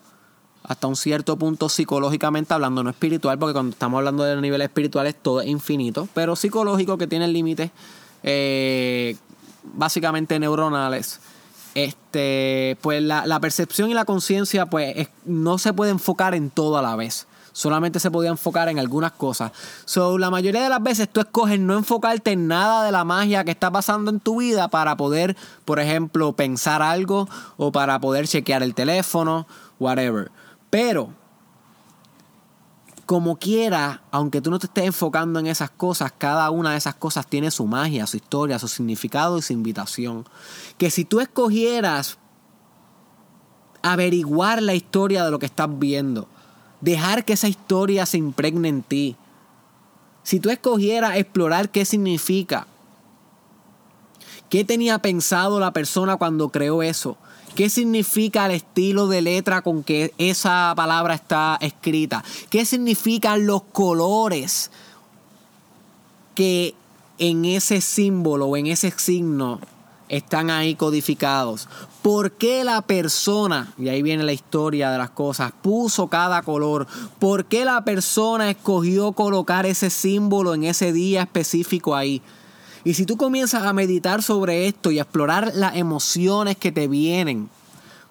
hasta 0.63 0.87
un 0.87 0.95
cierto 0.95 1.37
punto 1.37 1.69
psicológicamente 1.69 2.53
hablando, 2.53 2.83
no 2.83 2.89
espiritual, 2.89 3.39
porque 3.39 3.53
cuando 3.53 3.71
estamos 3.71 3.97
hablando 3.97 4.23
de 4.23 4.39
niveles 4.39 4.65
espirituales 4.65 5.15
todo 5.19 5.41
es 5.41 5.47
infinito, 5.47 6.07
pero 6.13 6.35
psicológico 6.35 6.97
que 6.97 7.07
tiene 7.07 7.27
límites 7.27 7.71
eh, 8.23 9.15
básicamente 9.63 10.37
neuronales. 10.37 11.21
Este, 11.75 12.77
pues 12.81 13.01
la, 13.01 13.39
percepción 13.39 13.89
y 13.89 13.93
la 13.93 14.05
conciencia 14.05 14.65
pues 14.65 15.07
no 15.25 15.57
se 15.57 15.73
puede 15.73 15.91
enfocar 15.91 16.33
en 16.35 16.49
todo 16.49 16.77
a 16.77 16.81
la 16.81 16.95
vez. 16.95 17.27
Solamente 17.51 17.99
se 17.99 18.11
podía 18.11 18.29
enfocar 18.29 18.69
en 18.69 18.79
algunas 18.79 19.11
cosas. 19.11 19.51
So, 19.85 20.17
la 20.17 20.29
mayoría 20.29 20.63
de 20.63 20.69
las 20.69 20.81
veces 20.81 21.09
tú 21.09 21.19
escoges 21.19 21.59
no 21.59 21.75
enfocarte 21.75 22.31
en 22.31 22.47
nada 22.47 22.83
de 22.83 22.91
la 22.91 23.03
magia 23.03 23.43
que 23.43 23.51
está 23.51 23.71
pasando 23.71 24.11
en 24.11 24.19
tu 24.19 24.39
vida 24.39 24.67
para 24.69 24.95
poder, 24.97 25.35
por 25.65 25.79
ejemplo, 25.79 26.33
pensar 26.33 26.81
algo 26.81 27.27
o 27.57 27.71
para 27.71 27.99
poder 27.99 28.27
chequear 28.27 28.63
el 28.63 28.75
teléfono, 28.75 29.47
whatever. 29.79 30.31
Pero, 30.69 31.13
como 33.09 33.39
quiera, 33.39 34.03
aunque 34.11 34.39
tú 34.39 34.51
no 34.51 34.59
te 34.59 34.67
estés 34.67 34.85
enfocando 34.85 35.39
en 35.39 35.47
esas 35.47 35.71
cosas, 35.71 36.13
cada 36.15 36.51
una 36.51 36.73
de 36.73 36.77
esas 36.77 36.93
cosas 36.93 37.25
tiene 37.25 37.49
su 37.49 37.65
magia, 37.65 38.05
su 38.05 38.17
historia, 38.17 38.59
su 38.59 38.67
significado 38.67 39.39
y 39.39 39.41
su 39.41 39.51
invitación. 39.51 40.27
Que 40.77 40.91
si 40.91 41.05
tú 41.05 41.19
escogieras 41.19 42.19
averiguar 43.81 44.61
la 44.61 44.75
historia 44.75 45.25
de 45.25 45.31
lo 45.31 45.39
que 45.39 45.47
estás 45.47 45.67
viendo, 45.79 46.27
dejar 46.81 47.25
que 47.25 47.33
esa 47.33 47.47
historia 47.47 48.05
se 48.05 48.19
impregne 48.19 48.69
en 48.69 48.83
ti, 48.83 49.15
si 50.21 50.39
tú 50.39 50.51
escogieras 50.51 51.17
explorar 51.17 51.71
qué 51.71 51.85
significa, 51.85 52.67
qué 54.51 54.63
tenía 54.63 54.99
pensado 54.99 55.59
la 55.59 55.73
persona 55.73 56.17
cuando 56.17 56.49
creó 56.49 56.83
eso, 56.83 57.17
¿Qué 57.59 57.69
significa 57.69 58.45
el 58.45 58.53
estilo 58.53 59.09
de 59.09 59.21
letra 59.21 59.61
con 59.61 59.83
que 59.83 60.13
esa 60.17 60.71
palabra 60.77 61.13
está 61.13 61.57
escrita? 61.59 62.23
¿Qué 62.49 62.63
significan 62.63 63.45
los 63.45 63.63
colores 63.63 64.71
que 66.35 66.73
en 67.17 67.43
ese 67.43 67.81
símbolo 67.81 68.45
o 68.45 68.55
en 68.55 68.67
ese 68.67 68.91
signo 68.91 69.59
están 70.07 70.51
ahí 70.51 70.75
codificados? 70.75 71.67
¿Por 72.01 72.31
qué 72.31 72.63
la 72.63 72.81
persona, 72.81 73.73
y 73.77 73.89
ahí 73.89 74.03
viene 74.03 74.23
la 74.23 74.31
historia 74.31 74.89
de 74.89 74.97
las 74.97 75.09
cosas, 75.09 75.51
puso 75.61 76.07
cada 76.07 76.43
color? 76.43 76.87
¿Por 77.19 77.43
qué 77.43 77.65
la 77.65 77.83
persona 77.83 78.49
escogió 78.49 79.11
colocar 79.11 79.65
ese 79.65 79.89
símbolo 79.89 80.53
en 80.53 80.63
ese 80.63 80.93
día 80.93 81.23
específico 81.23 81.93
ahí? 81.93 82.21
Y 82.83 82.93
si 82.93 83.05
tú 83.05 83.17
comienzas 83.17 83.63
a 83.63 83.73
meditar 83.73 84.23
sobre 84.23 84.67
esto 84.67 84.91
y 84.91 84.99
a 84.99 85.03
explorar 85.03 85.51
las 85.55 85.75
emociones 85.75 86.57
que 86.57 86.71
te 86.71 86.87
vienen, 86.87 87.49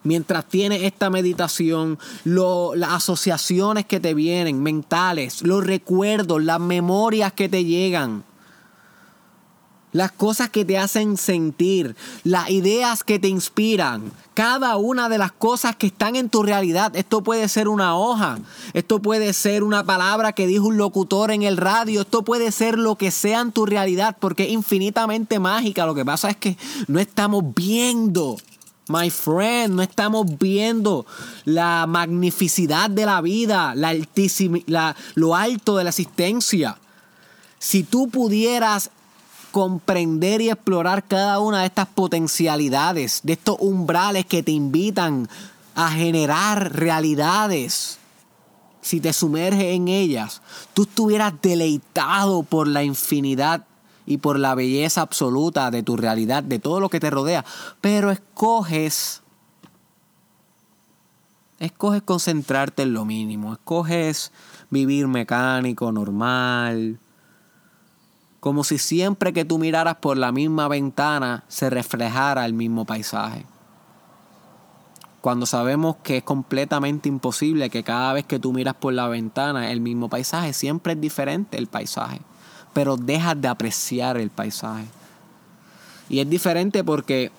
mientras 0.04 0.44
tienes 0.46 0.82
esta 0.82 1.10
meditación, 1.10 1.98
las 2.24 2.90
asociaciones 2.90 3.86
que 3.86 4.00
te 4.00 4.14
vienen, 4.14 4.62
mentales, 4.62 5.42
los 5.42 5.66
recuerdos, 5.66 6.42
las 6.42 6.60
memorias 6.60 7.32
que 7.32 7.48
te 7.48 7.64
llegan, 7.64 8.24
las 9.92 10.12
cosas 10.12 10.50
que 10.50 10.64
te 10.64 10.78
hacen 10.78 11.16
sentir, 11.16 11.96
las 12.24 12.50
ideas 12.50 13.04
que 13.04 13.18
te 13.18 13.28
inspiran, 13.28 14.12
cada 14.34 14.76
una 14.76 15.08
de 15.08 15.18
las 15.18 15.32
cosas 15.32 15.76
que 15.76 15.88
están 15.88 16.14
en 16.16 16.28
tu 16.28 16.42
realidad. 16.42 16.94
Esto 16.94 17.22
puede 17.22 17.48
ser 17.48 17.68
una 17.68 17.96
hoja, 17.96 18.38
esto 18.74 19.00
puede 19.00 19.32
ser 19.32 19.64
una 19.64 19.84
palabra 19.84 20.32
que 20.32 20.46
dijo 20.46 20.66
un 20.66 20.76
locutor 20.76 21.30
en 21.30 21.42
el 21.42 21.56
radio, 21.56 22.02
esto 22.02 22.22
puede 22.22 22.52
ser 22.52 22.78
lo 22.78 22.96
que 22.96 23.10
sea 23.10 23.40
en 23.40 23.52
tu 23.52 23.66
realidad 23.66 24.16
porque 24.20 24.44
es 24.44 24.50
infinitamente 24.50 25.38
mágica. 25.38 25.86
Lo 25.86 25.94
que 25.94 26.04
pasa 26.04 26.30
es 26.30 26.36
que 26.36 26.56
no 26.86 27.00
estamos 27.00 27.42
viendo. 27.54 28.36
My 28.90 29.10
friend, 29.10 29.74
no 29.74 29.82
estamos 29.82 30.38
viendo 30.38 31.04
la 31.44 31.84
magnificidad 31.86 32.88
de 32.88 33.04
la 33.04 33.20
vida, 33.20 33.74
la 33.74 33.94
la, 34.66 34.96
lo 35.14 35.36
alto 35.36 35.76
de 35.76 35.84
la 35.84 35.90
existencia. 35.90 36.78
Si 37.58 37.82
tú 37.82 38.08
pudieras 38.08 38.90
comprender 39.50 40.40
y 40.40 40.50
explorar 40.50 41.04
cada 41.04 41.40
una 41.40 41.60
de 41.60 41.66
estas 41.66 41.86
potencialidades, 41.88 43.20
de 43.22 43.34
estos 43.34 43.56
umbrales 43.60 44.26
que 44.26 44.42
te 44.42 44.52
invitan 44.52 45.28
a 45.74 45.90
generar 45.90 46.74
realidades. 46.74 47.98
Si 48.80 49.00
te 49.00 49.12
sumerges 49.12 49.74
en 49.74 49.88
ellas, 49.88 50.42
tú 50.74 50.82
estuvieras 50.82 51.34
deleitado 51.42 52.42
por 52.42 52.68
la 52.68 52.82
infinidad 52.82 53.64
y 54.06 54.18
por 54.18 54.38
la 54.38 54.54
belleza 54.54 55.02
absoluta 55.02 55.70
de 55.70 55.82
tu 55.82 55.96
realidad, 55.96 56.42
de 56.42 56.58
todo 56.58 56.80
lo 56.80 56.88
que 56.88 57.00
te 57.00 57.10
rodea. 57.10 57.44
Pero 57.80 58.10
escoges, 58.10 59.22
escoges 61.58 62.02
concentrarte 62.02 62.82
en 62.82 62.94
lo 62.94 63.04
mínimo, 63.04 63.52
escoges 63.52 64.32
vivir 64.70 65.08
mecánico, 65.08 65.92
normal, 65.92 66.98
como 68.40 68.64
si 68.64 68.78
siempre 68.78 69.32
que 69.32 69.44
tú 69.44 69.58
miraras 69.58 69.96
por 69.96 70.16
la 70.16 70.32
misma 70.32 70.68
ventana 70.68 71.44
se 71.48 71.70
reflejara 71.70 72.46
el 72.46 72.52
mismo 72.52 72.84
paisaje. 72.84 73.44
Cuando 75.20 75.46
sabemos 75.46 75.96
que 76.02 76.18
es 76.18 76.22
completamente 76.22 77.08
imposible 77.08 77.70
que 77.70 77.82
cada 77.82 78.12
vez 78.12 78.24
que 78.24 78.38
tú 78.38 78.52
miras 78.52 78.74
por 78.74 78.92
la 78.92 79.08
ventana 79.08 79.72
el 79.72 79.80
mismo 79.80 80.08
paisaje, 80.08 80.52
siempre 80.52 80.92
es 80.92 81.00
diferente 81.00 81.58
el 81.58 81.66
paisaje, 81.66 82.20
pero 82.72 82.96
dejas 82.96 83.40
de 83.40 83.48
apreciar 83.48 84.16
el 84.16 84.30
paisaje. 84.30 84.86
Y 86.08 86.20
es 86.20 86.30
diferente 86.30 86.84
porque 86.84 87.32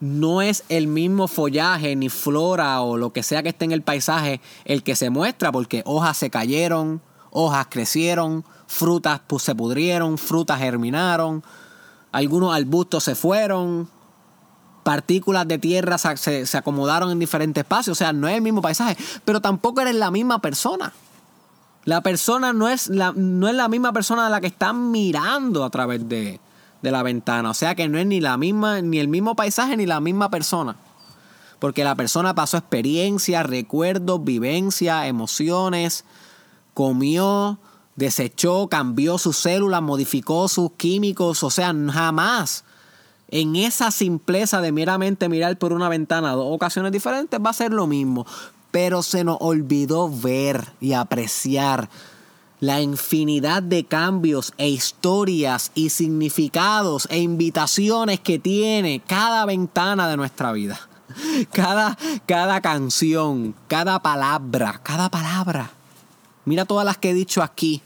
no 0.00 0.42
es 0.42 0.64
el 0.68 0.88
mismo 0.88 1.28
follaje, 1.28 1.94
ni 1.96 2.08
flora 2.08 2.80
o 2.82 2.96
lo 2.96 3.12
que 3.12 3.22
sea 3.22 3.42
que 3.42 3.50
esté 3.50 3.64
en 3.64 3.72
el 3.72 3.82
paisaje 3.82 4.40
el 4.64 4.82
que 4.82 4.96
se 4.96 5.10
muestra, 5.10 5.52
porque 5.52 5.82
hojas 5.86 6.18
se 6.18 6.30
cayeron, 6.30 7.00
hojas 7.30 7.68
crecieron, 7.70 8.44
frutas 8.66 9.20
se 9.38 9.54
pudrieron, 9.54 10.18
frutas 10.18 10.58
germinaron, 10.58 11.42
algunos 12.12 12.54
arbustos 12.54 13.04
se 13.04 13.14
fueron, 13.14 13.88
partículas 14.82 15.48
de 15.48 15.58
tierra 15.58 15.98
se, 15.98 16.46
se, 16.46 16.56
acomodaron 16.56 17.10
en 17.10 17.18
diferentes 17.18 17.62
espacios, 17.62 17.96
o 17.96 17.98
sea, 17.98 18.12
no 18.12 18.28
es 18.28 18.36
el 18.36 18.42
mismo 18.42 18.62
paisaje, 18.62 18.96
pero 19.24 19.40
tampoco 19.40 19.80
eres 19.80 19.94
la 19.94 20.10
misma 20.10 20.40
persona. 20.40 20.92
La 21.84 22.00
persona 22.00 22.52
no 22.52 22.68
es 22.68 22.88
la, 22.88 23.12
no 23.14 23.48
es 23.48 23.54
la 23.54 23.68
misma 23.68 23.92
persona 23.92 24.26
a 24.26 24.30
la 24.30 24.40
que 24.40 24.48
están 24.48 24.90
mirando 24.90 25.64
a 25.64 25.70
través 25.70 26.08
de, 26.08 26.40
de 26.82 26.90
la 26.90 27.02
ventana. 27.02 27.50
O 27.50 27.54
sea 27.54 27.74
que 27.74 27.88
no 27.88 27.98
es 27.98 28.06
ni 28.06 28.20
la 28.20 28.36
misma, 28.36 28.80
ni 28.80 28.98
el 28.98 29.08
mismo 29.08 29.36
paisaje, 29.36 29.76
ni 29.76 29.86
la 29.86 30.00
misma 30.00 30.30
persona. 30.30 30.76
Porque 31.58 31.84
la 31.84 31.94
persona 31.94 32.34
pasó 32.34 32.56
experiencias, 32.56 33.46
recuerdos, 33.46 34.22
vivencias, 34.24 35.06
emociones, 35.06 36.04
comió, 36.74 37.58
desechó, 37.96 38.68
cambió 38.68 39.18
sus 39.18 39.36
células, 39.36 39.82
modificó 39.82 40.48
sus 40.48 40.72
químicos. 40.72 41.42
O 41.42 41.50
sea, 41.50 41.74
jamás 41.92 42.64
en 43.28 43.56
esa 43.56 43.90
simpleza 43.90 44.60
de 44.60 44.72
meramente 44.72 45.28
mirar 45.28 45.58
por 45.58 45.72
una 45.72 45.88
ventana 45.88 46.32
dos 46.32 46.46
ocasiones 46.48 46.92
diferentes 46.92 47.40
va 47.44 47.50
a 47.50 47.54
ser 47.54 47.72
lo 47.72 47.86
mismo. 47.86 48.26
Pero 48.70 49.02
se 49.02 49.24
nos 49.24 49.38
olvidó 49.40 50.10
ver 50.10 50.72
y 50.80 50.92
apreciar 50.92 51.88
la 52.60 52.80
infinidad 52.80 53.62
de 53.62 53.84
cambios 53.84 54.52
e 54.56 54.68
historias 54.68 55.72
y 55.74 55.90
significados 55.90 57.06
e 57.10 57.18
invitaciones 57.18 58.20
que 58.20 58.38
tiene 58.38 59.02
cada 59.06 59.44
ventana 59.44 60.08
de 60.08 60.16
nuestra 60.16 60.52
vida. 60.52 60.78
Cada, 61.52 61.96
cada 62.26 62.60
canción, 62.60 63.54
cada 63.68 64.02
palabra, 64.02 64.80
cada 64.82 65.08
palabra. 65.08 65.70
Mira 66.46 66.64
todas 66.64 66.86
las 66.86 66.96
que 66.96 67.10
he 67.10 67.14
dicho 67.14 67.42
aquí 67.42 67.82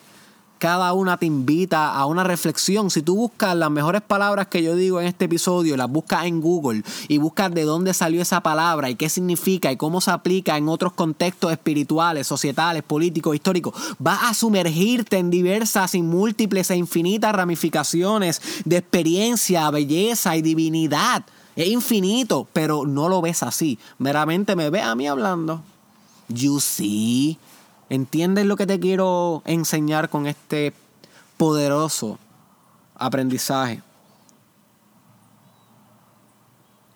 cada 0.61 0.93
una 0.93 1.17
te 1.17 1.25
invita 1.25 1.90
a 1.90 2.05
una 2.05 2.23
reflexión. 2.23 2.90
Si 2.90 3.00
tú 3.00 3.17
buscas 3.17 3.57
las 3.57 3.71
mejores 3.71 4.02
palabras 4.02 4.47
que 4.49 4.62
yo 4.62 4.76
digo 4.76 5.00
en 5.00 5.07
este 5.07 5.25
episodio, 5.25 5.75
las 5.75 5.88
buscas 5.88 6.26
en 6.26 6.43
Google 6.43 6.83
y 7.09 7.17
buscas 7.17 7.50
de 7.55 7.64
dónde 7.64 7.95
salió 7.95 8.21
esa 8.21 8.43
palabra 8.43 8.90
y 8.90 8.95
qué 8.95 9.09
significa 9.09 9.73
y 9.73 9.79
cómo 9.79 10.02
se 10.02 10.11
aplica 10.11 10.59
en 10.59 10.69
otros 10.69 10.93
contextos 10.93 11.50
espirituales, 11.50 12.26
societales, 12.26 12.83
políticos, 12.83 13.35
históricos, 13.35 13.75
vas 13.99 14.21
a 14.23 14.35
sumergirte 14.35 15.17
en 15.17 15.31
diversas 15.31 15.95
y 15.95 16.02
múltiples 16.02 16.71
e 16.71 16.76
infinitas 16.76 17.35
ramificaciones 17.35 18.43
de 18.67 18.76
experiencia, 18.76 19.71
belleza 19.71 20.37
y 20.37 20.43
divinidad. 20.43 21.25
Es 21.57 21.69
infinito, 21.69 22.47
pero 22.52 22.85
no 22.85 23.09
lo 23.09 23.23
ves 23.23 23.43
así. 23.43 23.79
Meramente 23.97 24.55
me 24.57 24.69
ve 24.69 24.83
a 24.83 24.95
mí 24.95 25.09
hablando. 25.09 25.62
You 26.29 26.61
see. 26.61 27.38
¿Entiendes 27.90 28.47
lo 28.47 28.54
que 28.54 28.68
te 28.68 28.78
quiero 28.78 29.42
enseñar 29.44 30.11
con 30.11 30.28
este 30.28 30.73
poderoso 31.37 32.20
aprendizaje? 32.94 33.82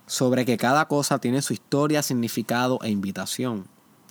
Sobre 0.06 0.44
que 0.44 0.56
cada 0.56 0.86
cosa 0.86 1.18
tiene 1.18 1.42
su 1.42 1.52
historia, 1.52 2.04
significado 2.04 2.78
e 2.82 2.90
invitación. 2.90 3.66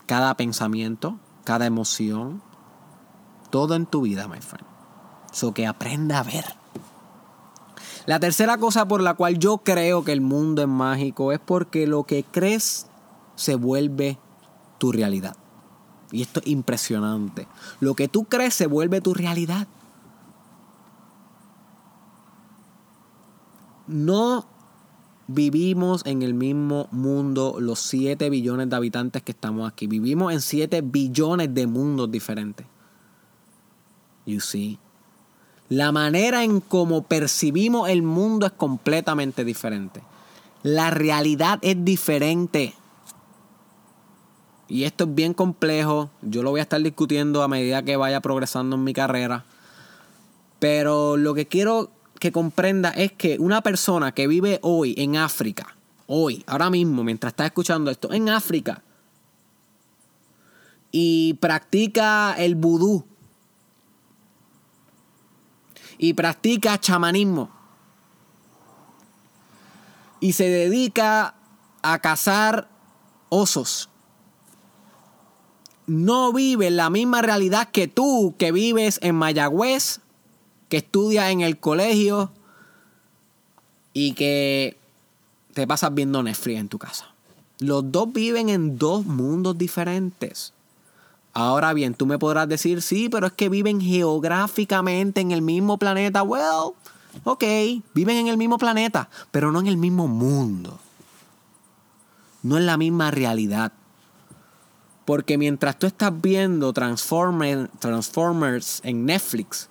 Cada 0.08 0.36
pensamiento, 0.36 1.18
cada 1.46 1.66
emoción, 1.66 2.42
todo 3.50 3.76
en 3.76 3.86
tu 3.86 4.02
vida, 4.02 4.28
my 4.28 4.42
friend. 4.42 4.68
So 5.32 5.54
que 5.54 5.66
aprenda 5.66 6.20
a 6.20 6.24
ver. 6.24 6.44
La 8.06 8.20
tercera 8.20 8.58
cosa 8.58 8.86
por 8.90 9.02
la 9.02 9.14
cual 9.14 9.40
yo 9.40 9.60
creo 9.60 10.04
que 10.04 10.12
el 10.12 10.20
mundo 10.20 10.62
es 10.62 10.68
mágico 10.68 11.32
es 11.32 11.40
porque 11.40 11.88
lo 11.88 12.04
que 12.04 12.26
crees 12.26 12.88
se 13.36 13.56
vuelve 13.56 14.18
tu 14.80 14.92
realidad. 14.92 15.38
Y 16.14 16.22
esto 16.22 16.40
es 16.40 16.48
impresionante. 16.48 17.48
Lo 17.80 17.96
que 17.96 18.08
tú 18.08 18.26
crees 18.26 18.54
se 18.54 18.68
vuelve 18.68 19.02
tu 19.02 19.16
realidad. 19.16 19.68
No 23.88 24.46
vivimos 25.28 26.06
en 26.06 26.22
el 26.22 26.36
mismo 26.36 26.88
mundo 26.92 27.58
los 27.60 27.80
7 27.80 28.30
billones 28.30 28.70
de 28.70 28.76
habitantes 28.76 29.24
que 29.24 29.32
estamos 29.32 29.68
aquí. 29.70 29.88
Vivimos 29.88 30.32
en 30.32 30.40
7 30.40 30.82
billones 30.82 31.52
de 31.52 31.66
mundos 31.66 32.12
diferentes. 32.12 32.68
You 34.28 34.40
see. 34.40 34.78
La 35.70 35.92
manera 35.92 36.44
en 36.44 36.62
cómo 36.62 37.02
percibimos 37.02 37.90
el 37.90 38.04
mundo 38.04 38.46
es 38.46 38.52
completamente 38.52 39.44
diferente. 39.44 40.04
La 40.62 40.92
realidad 40.92 41.58
es 41.64 41.84
diferente. 41.84 42.76
Y 44.74 44.86
esto 44.86 45.04
es 45.04 45.14
bien 45.14 45.36
complejo. 45.36 46.10
Yo 46.24 46.42
lo 46.42 46.50
voy 46.50 46.60
a 46.60 46.64
estar 46.64 46.82
discutiendo 46.82 47.44
a 47.44 47.48
medida 47.48 47.84
que 47.84 47.96
vaya 47.96 48.22
progresando 48.22 48.76
en 48.76 48.84
mi 48.84 48.92
carrera. 48.92 49.46
Pero 50.58 51.16
lo 51.16 51.36
que 51.36 51.48
quiero 51.48 51.92
que 52.20 52.32
comprenda 52.32 52.90
es 52.90 53.12
que 53.12 53.38
una 53.38 53.62
persona 53.62 54.16
que 54.16 54.26
vive 54.26 54.58
hoy 54.64 54.96
en 54.98 55.16
África, 55.16 55.76
hoy, 56.08 56.44
ahora 56.48 56.72
mismo, 56.72 57.04
mientras 57.04 57.34
está 57.34 57.46
escuchando 57.46 57.92
esto, 57.92 58.12
en 58.14 58.30
África, 58.30 58.82
y 60.92 61.36
practica 61.36 62.34
el 62.34 62.56
vudú, 62.56 63.06
y 66.00 66.14
practica 66.14 66.80
chamanismo, 66.80 67.52
y 70.20 70.34
se 70.34 70.50
dedica 70.50 71.36
a 71.84 72.00
cazar 72.00 72.70
osos, 73.30 73.92
no 75.88 76.34
vive 76.34 76.70
la 76.72 76.90
misma 76.90 77.22
realidad 77.22 77.70
que 77.72 77.88
tú, 77.88 78.36
que 78.38 78.52
vives 78.52 79.00
en 79.02 79.16
Mayagüez, 79.16 80.00
que 80.70 80.78
estudias 80.78 81.30
en 81.30 81.42
el 81.42 81.60
colegio 81.60 82.32
y 83.94 84.14
que 84.14 84.78
te 85.54 85.68
pasas 85.68 85.94
viendo 85.94 86.24
Netflix 86.24 86.60
en 86.60 86.70
tu 86.70 86.80
casa. 86.80 87.10
Los 87.60 87.92
dos 87.92 88.12
viven 88.12 88.50
en 88.50 88.78
dos 88.78 89.06
mundos 89.06 89.58
diferentes. 89.58 90.54
Ahora 91.34 91.74
bien, 91.74 91.94
tú 91.94 92.06
me 92.06 92.20
podrás 92.20 92.48
decir, 92.48 92.82
sí, 92.82 93.10
pero 93.10 93.28
es 93.28 93.34
que 93.34 93.50
viven 93.50 93.82
geográficamente 93.82 95.22
en 95.22 95.32
el 95.32 95.42
mismo 95.42 95.78
planeta. 95.78 96.24
Well, 96.24 96.74
ok, 97.24 97.44
viven 97.94 98.18
en 98.18 98.28
el 98.28 98.38
mismo 98.38 98.58
planeta, 98.58 99.10
pero 99.32 99.52
no 99.52 99.60
en 99.60 99.68
el 99.68 99.78
mismo 99.78 100.08
mundo. 100.08 100.80
No 102.42 102.58
en 102.58 102.66
la 102.66 102.78
misma 102.78 103.12
realidad. 103.12 103.72
Porque 105.06 105.38
mientras 105.38 105.78
tú 105.78 105.88
estás 105.88 106.14
viendo 106.22 106.72
Transformers 106.72 108.82
en 108.84 109.06
Netflix, 109.06 109.68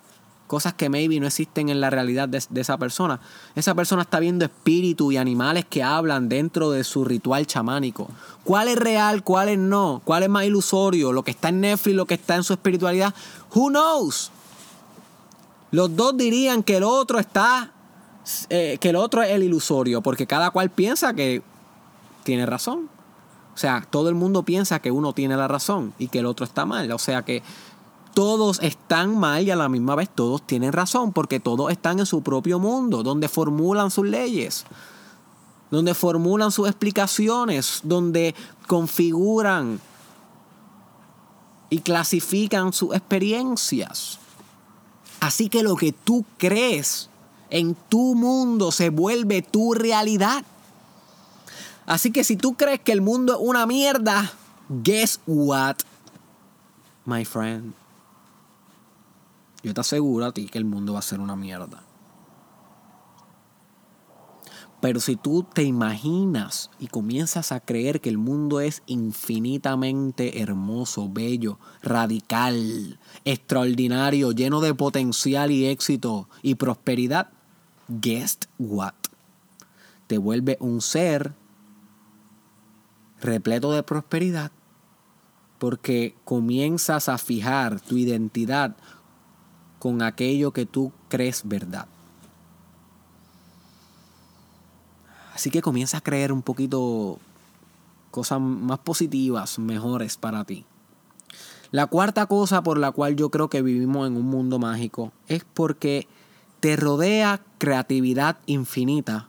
cosas 0.47 0.75
que 0.75 0.91
maybe 0.91 1.19
no 1.19 1.27
existen 1.27 1.71
en 1.71 1.81
la 1.81 1.89
realidad 1.89 2.29
de, 2.29 2.43
esa 2.61 2.77
persona, 2.77 3.19
esa 3.55 3.75
persona 3.75 4.03
está 4.03 4.21
viendo 4.21 4.45
espíritus 4.45 5.15
y 5.15 5.17
animales 5.17 5.65
que 5.65 5.83
hablan 5.83 6.29
dentro 6.29 6.71
de 6.71 6.85
su 6.85 7.07
ritual 7.07 7.47
chamánico. 7.47 8.09
¿Cuál 8.45 8.69
es 8.69 8.77
real? 8.77 9.25
¿Cuál 9.25 9.49
es 9.49 9.59
no? 9.59 10.03
¿Cuál 10.05 10.25
es 10.25 10.29
más 10.29 10.45
ilusorio? 10.45 11.13
¿Lo 11.13 11.23
que 11.23 11.31
está 11.31 11.49
en 11.49 11.63
Netflix? 11.63 11.97
¿Lo 11.97 12.05
que 12.05 12.15
está 12.15 12.37
en 12.37 12.45
su 12.45 12.53
espiritualidad? 12.53 13.15
Who 13.55 13.71
knows? 13.71 14.31
Los 15.71 15.97
dos 15.97 16.15
dirían 16.19 16.63
que 16.63 16.77
el 16.77 16.83
otro 16.83 17.19
está. 17.19 17.73
Eh, 18.51 18.77
que 18.79 18.91
el 18.91 18.97
otro 18.97 19.23
es 19.23 19.31
el 19.31 19.43
ilusorio, 19.43 20.03
porque 20.03 20.27
cada 20.27 20.51
cual 20.51 20.69
piensa 20.69 21.15
que 21.15 21.41
tiene 22.25 22.45
razón. 22.45 22.91
O 23.55 23.59
sea, 23.59 23.87
todo 23.89 24.09
el 24.09 24.15
mundo 24.15 24.43
piensa 24.45 24.81
que 24.81 24.91
uno 24.91 25.13
tiene 25.13 25.37
la 25.37 25.49
razón 25.49 25.93
y 25.99 26.09
que 26.09 26.21
el 26.21 26.27
otro 26.27 26.45
está 26.45 26.65
mal. 26.65 26.91
O 26.93 26.99
sea 26.99 27.23
que 27.23 27.43
todos 28.15 28.61
están 28.63 29.19
mal 29.19 29.45
y 29.47 29.51
a 29.51 29.57
la 29.57 29.69
misma 29.69 29.95
vez 29.95 30.09
todos 30.09 30.43
tienen 30.43 30.73
razón 30.73 31.13
porque 31.13 31.41
todos 31.41 31.71
están 31.71 31.99
en 31.99 32.07
su 32.07 32.23
propio 32.23 32.59
mundo, 32.59 33.03
donde 33.03 33.29
formulan 33.29 33.91
sus 33.91 34.07
leyes, 34.07 34.65
donde 35.71 35.95
formulan 35.95 36.53
sus 36.53 36.69
explicaciones, 36.69 37.81
donde 37.83 38.35
configuran 38.67 39.81
y 41.71 41.81
clasifican 41.81 42.73
sus 42.73 42.95
experiencias. 42.95 44.19
Así 45.21 45.49
que 45.49 45.63
lo 45.63 45.77
que 45.77 45.93
tú 45.93 46.25
crees 46.37 47.09
en 47.49 47.75
tu 47.75 48.15
mundo 48.15 48.73
se 48.73 48.91
vuelve 48.91 49.41
tu 49.41 49.73
realidad. 49.73 50.45
Así 51.87 52.13
que 52.13 52.25
si 52.25 52.37
tú 52.37 52.55
crees 52.55 52.81
que 52.81 52.93
el 52.93 53.01
mundo 53.01 53.35
es 53.35 53.39
una 53.41 53.67
mierda, 53.67 54.33
guess 54.69 55.21
what, 55.27 55.77
my 57.05 57.25
friend? 57.25 57.75
Yo 59.63 59.75
te 59.75 59.81
aseguro 59.81 60.27
a 60.27 60.33
ti 60.33 60.47
que 60.47 60.59
el 60.59 60.65
mundo 60.65 60.95
va 60.95 61.01
a 61.01 61.03
ser 61.03 61.21
una 61.21 61.37
mierda. 61.37 61.83
Pero 64.81 64.99
si 64.99 65.15
tú 65.15 65.45
te 65.45 65.63
imaginas 65.63 66.69
y 66.81 66.89
comienzas 66.89 67.53
a 67.53 67.61
creer 67.61 68.01
que 68.01 68.09
el 68.09 68.19
mundo 68.19 68.61
es 68.61 68.83
infinitamente 68.87 70.41
hermoso, 70.41 71.09
bello, 71.09 71.61
radical, 71.83 72.99
extraordinario, 73.25 74.33
lleno 74.33 74.61
de 74.61 74.75
potencial 74.75 75.53
y 75.53 75.67
éxito 75.67 76.29
y 76.43 76.57
prosperidad, 76.57 77.29
guess 77.89 78.41
what? 78.59 78.95
te 80.13 80.19
vuelve 80.19 80.59
un 80.61 80.83
ser 80.83 81.33
repleto 83.23 83.73
de 83.73 83.83
prosperidad 83.83 84.53
porque 85.59 86.17
comienzas 86.25 87.09
a 87.09 87.19
fijar 87.19 87.81
tu 87.81 87.97
identidad 87.97 88.77
con 89.79 90.03
aquello 90.03 90.53
que 90.53 90.67
tú 90.67 90.93
crees 91.09 91.43
verdad. 91.45 91.87
Así 95.35 95.51
que 95.51 95.63
comienza 95.63 95.99
a 95.99 96.03
creer 96.03 96.33
un 96.33 96.43
poquito 96.43 97.19
cosas 98.11 98.41
más 98.41 98.81
positivas, 98.81 99.59
mejores 99.59 100.17
para 100.17 100.45
ti. 100.45 100.67
La 101.73 101.87
cuarta 101.87 102.27
cosa 102.27 102.63
por 102.63 102.79
la 102.79 102.93
cual 102.93 103.17
yo 103.17 103.31
creo 103.31 103.49
que 103.49 103.63
vivimos 103.63 104.07
en 104.07 104.17
un 104.17 104.27
mundo 104.27 104.59
mágico 104.59 105.13
es 105.27 105.45
porque 105.45 106.07
te 106.61 106.77
rodea 106.77 107.41
creatividad 107.59 108.39
infinita 108.47 109.29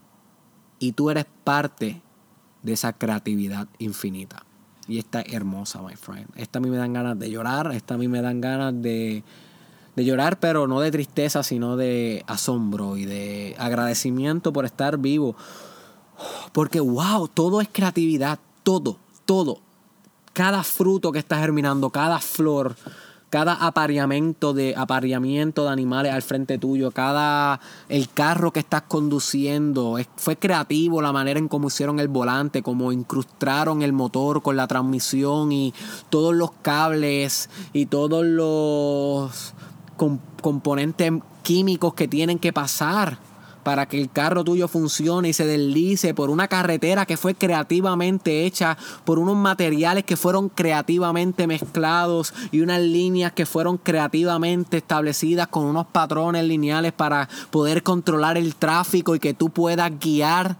y 0.77 0.91
tú 0.91 1.09
eres 1.09 1.25
parte 1.43 2.02
de 2.63 2.73
esa 2.73 2.93
creatividad 2.93 3.67
infinita. 3.77 4.43
Y 4.87 4.97
esta 4.97 5.21
es 5.21 5.33
hermosa, 5.33 5.81
my 5.81 5.95
friend. 5.95 6.27
Esta 6.35 6.59
a 6.59 6.61
mí 6.61 6.69
me 6.69 6.77
dan 6.77 6.93
ganas 6.93 7.17
de 7.19 7.29
llorar, 7.29 7.71
esta 7.73 7.93
a 7.93 7.97
mí 7.97 8.07
me 8.07 8.21
dan 8.21 8.41
ganas 8.41 8.81
de, 8.81 9.23
de 9.95 10.05
llorar, 10.05 10.39
pero 10.39 10.67
no 10.67 10.79
de 10.79 10.91
tristeza, 10.91 11.43
sino 11.43 11.77
de 11.77 12.23
asombro 12.27 12.97
y 12.97 13.05
de 13.05 13.55
agradecimiento 13.57 14.51
por 14.51 14.65
estar 14.65 14.97
vivo. 14.97 15.35
Porque, 16.51 16.79
wow, 16.79 17.27
todo 17.27 17.61
es 17.61 17.69
creatividad, 17.71 18.39
todo, 18.63 18.97
todo. 19.25 19.59
Cada 20.33 20.63
fruto 20.63 21.11
que 21.11 21.19
está 21.19 21.39
germinando, 21.39 21.89
cada 21.89 22.19
flor, 22.19 22.75
cada 23.33 23.53
apareamiento 23.53 24.53
de, 24.53 24.75
apareamiento 24.77 25.63
de 25.63 25.71
animales 25.71 26.13
al 26.13 26.21
frente 26.21 26.59
tuyo, 26.59 26.91
cada 26.91 27.59
el 27.89 28.07
carro 28.09 28.53
que 28.53 28.59
estás 28.59 28.83
conduciendo, 28.83 29.97
fue 30.17 30.35
creativo 30.35 31.01
la 31.01 31.11
manera 31.11 31.39
en 31.39 31.47
cómo 31.47 31.69
hicieron 31.69 31.99
el 31.99 32.09
volante, 32.09 32.61
cómo 32.61 32.91
incrustaron 32.91 33.81
el 33.81 33.91
motor 33.91 34.43
con 34.43 34.55
la 34.55 34.67
transmisión 34.67 35.51
y 35.51 35.73
todos 36.11 36.35
los 36.35 36.51
cables 36.61 37.49
y 37.73 37.87
todos 37.87 38.23
los 38.23 39.55
componentes 40.39 41.11
químicos 41.41 41.95
que 41.95 42.07
tienen 42.07 42.37
que 42.37 42.53
pasar 42.53 43.17
para 43.63 43.87
que 43.87 43.99
el 43.99 44.09
carro 44.09 44.43
tuyo 44.43 44.67
funcione 44.67 45.29
y 45.29 45.33
se 45.33 45.45
deslice 45.45 46.13
por 46.13 46.29
una 46.29 46.47
carretera 46.47 47.05
que 47.05 47.17
fue 47.17 47.35
creativamente 47.35 48.45
hecha, 48.45 48.77
por 49.05 49.19
unos 49.19 49.35
materiales 49.35 50.03
que 50.03 50.17
fueron 50.17 50.49
creativamente 50.49 51.47
mezclados 51.47 52.33
y 52.51 52.61
unas 52.61 52.81
líneas 52.81 53.31
que 53.31 53.45
fueron 53.45 53.77
creativamente 53.77 54.77
establecidas 54.77 55.47
con 55.47 55.65
unos 55.65 55.87
patrones 55.87 56.43
lineales 56.43 56.93
para 56.93 57.29
poder 57.51 57.83
controlar 57.83 58.37
el 58.37 58.55
tráfico 58.55 59.15
y 59.15 59.19
que 59.19 59.33
tú 59.33 59.49
puedas 59.49 59.91
guiar 59.99 60.57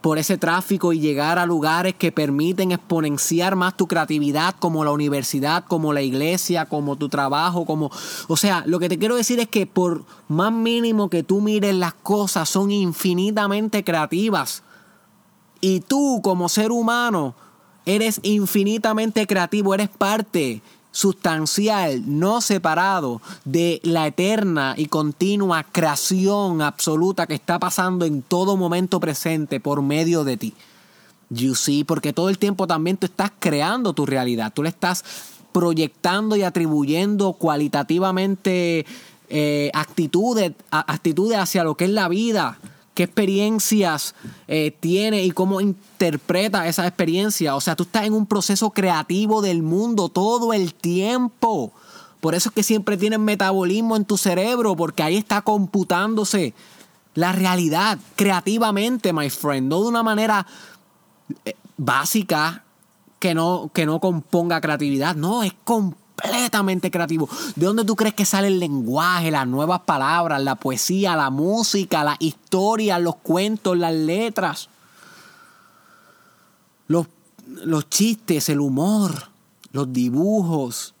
por 0.00 0.18
ese 0.18 0.38
tráfico 0.38 0.92
y 0.92 1.00
llegar 1.00 1.38
a 1.38 1.46
lugares 1.46 1.94
que 1.94 2.10
permiten 2.10 2.72
exponenciar 2.72 3.54
más 3.56 3.76
tu 3.76 3.86
creatividad, 3.86 4.54
como 4.58 4.84
la 4.84 4.92
universidad, 4.92 5.64
como 5.66 5.92
la 5.92 6.02
iglesia, 6.02 6.66
como 6.66 6.96
tu 6.96 7.08
trabajo, 7.08 7.66
como... 7.66 7.90
O 8.28 8.36
sea, 8.36 8.62
lo 8.66 8.78
que 8.78 8.88
te 8.88 8.98
quiero 8.98 9.16
decir 9.16 9.40
es 9.40 9.48
que 9.48 9.66
por 9.66 10.04
más 10.28 10.52
mínimo 10.52 11.10
que 11.10 11.22
tú 11.22 11.40
mires 11.40 11.74
las 11.74 11.92
cosas, 11.92 12.48
son 12.48 12.70
infinitamente 12.70 13.84
creativas. 13.84 14.62
Y 15.60 15.80
tú 15.80 16.20
como 16.22 16.48
ser 16.48 16.72
humano 16.72 17.34
eres 17.84 18.20
infinitamente 18.22 19.26
creativo, 19.26 19.74
eres 19.74 19.90
parte 19.90 20.62
sustancial, 20.92 22.02
no 22.06 22.40
separado 22.40 23.20
de 23.44 23.80
la 23.84 24.06
eterna 24.06 24.74
y 24.76 24.86
continua 24.86 25.64
creación 25.64 26.62
absoluta 26.62 27.26
que 27.26 27.34
está 27.34 27.58
pasando 27.58 28.04
en 28.04 28.22
todo 28.22 28.56
momento 28.56 28.98
presente 29.00 29.60
por 29.60 29.82
medio 29.82 30.24
de 30.24 30.36
ti. 30.36 30.54
You 31.28 31.54
see, 31.54 31.84
porque 31.84 32.12
todo 32.12 32.28
el 32.28 32.38
tiempo 32.38 32.66
también 32.66 32.96
tú 32.96 33.06
estás 33.06 33.30
creando 33.38 33.92
tu 33.92 34.04
realidad, 34.04 34.52
tú 34.52 34.64
le 34.64 34.68
estás 34.68 35.04
proyectando 35.52 36.36
y 36.36 36.42
atribuyendo 36.42 37.34
cualitativamente 37.34 38.84
eh, 39.28 39.70
actitudes, 39.74 40.52
actitudes 40.70 41.38
hacia 41.38 41.62
lo 41.62 41.76
que 41.76 41.84
es 41.84 41.90
la 41.90 42.08
vida 42.08 42.58
qué 42.94 43.04
experiencias 43.04 44.14
eh, 44.48 44.76
tiene 44.78 45.24
y 45.24 45.30
cómo 45.30 45.60
interpreta 45.60 46.66
esa 46.66 46.86
experiencia. 46.86 47.56
O 47.56 47.60
sea, 47.60 47.76
tú 47.76 47.84
estás 47.84 48.04
en 48.04 48.14
un 48.14 48.26
proceso 48.26 48.70
creativo 48.70 49.42
del 49.42 49.62
mundo 49.62 50.08
todo 50.08 50.52
el 50.52 50.74
tiempo. 50.74 51.72
Por 52.20 52.34
eso 52.34 52.50
es 52.50 52.54
que 52.54 52.62
siempre 52.62 52.96
tienes 52.96 53.18
metabolismo 53.18 53.96
en 53.96 54.04
tu 54.04 54.18
cerebro, 54.18 54.76
porque 54.76 55.02
ahí 55.02 55.16
está 55.16 55.42
computándose 55.42 56.54
la 57.14 57.32
realidad 57.32 57.98
creativamente, 58.16 59.12
my 59.12 59.30
friend. 59.30 59.68
No 59.68 59.82
de 59.82 59.88
una 59.88 60.02
manera 60.02 60.46
eh, 61.44 61.54
básica 61.76 62.64
que 63.18 63.34
no, 63.34 63.70
que 63.72 63.86
no 63.86 64.00
componga 64.00 64.60
creatividad. 64.60 65.14
No, 65.14 65.42
es 65.42 65.52
completamente 65.64 65.99
completamente 66.20 66.90
creativo. 66.90 67.28
¿De 67.56 67.66
dónde 67.66 67.84
tú 67.84 67.96
crees 67.96 68.14
que 68.14 68.24
sale 68.24 68.48
el 68.48 68.58
lenguaje, 68.58 69.30
las 69.30 69.46
nuevas 69.46 69.80
palabras, 69.80 70.42
la 70.42 70.54
poesía, 70.54 71.16
la 71.16 71.30
música, 71.30 72.04
la 72.04 72.16
historia, 72.18 72.98
los 72.98 73.16
cuentos, 73.16 73.76
las 73.76 73.94
letras? 73.94 74.68
Los, 76.86 77.06
los 77.46 77.88
chistes, 77.88 78.48
el 78.48 78.60
humor, 78.60 79.28
los 79.72 79.92
dibujos, 79.92 80.94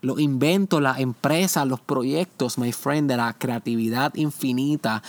los 0.00 0.20
inventos, 0.20 0.80
las 0.80 1.00
empresas, 1.00 1.66
los 1.66 1.80
proyectos, 1.80 2.58
my 2.58 2.72
friend, 2.72 3.10
de 3.10 3.16
la 3.16 3.32
creatividad 3.34 4.14
infinita 4.14 5.02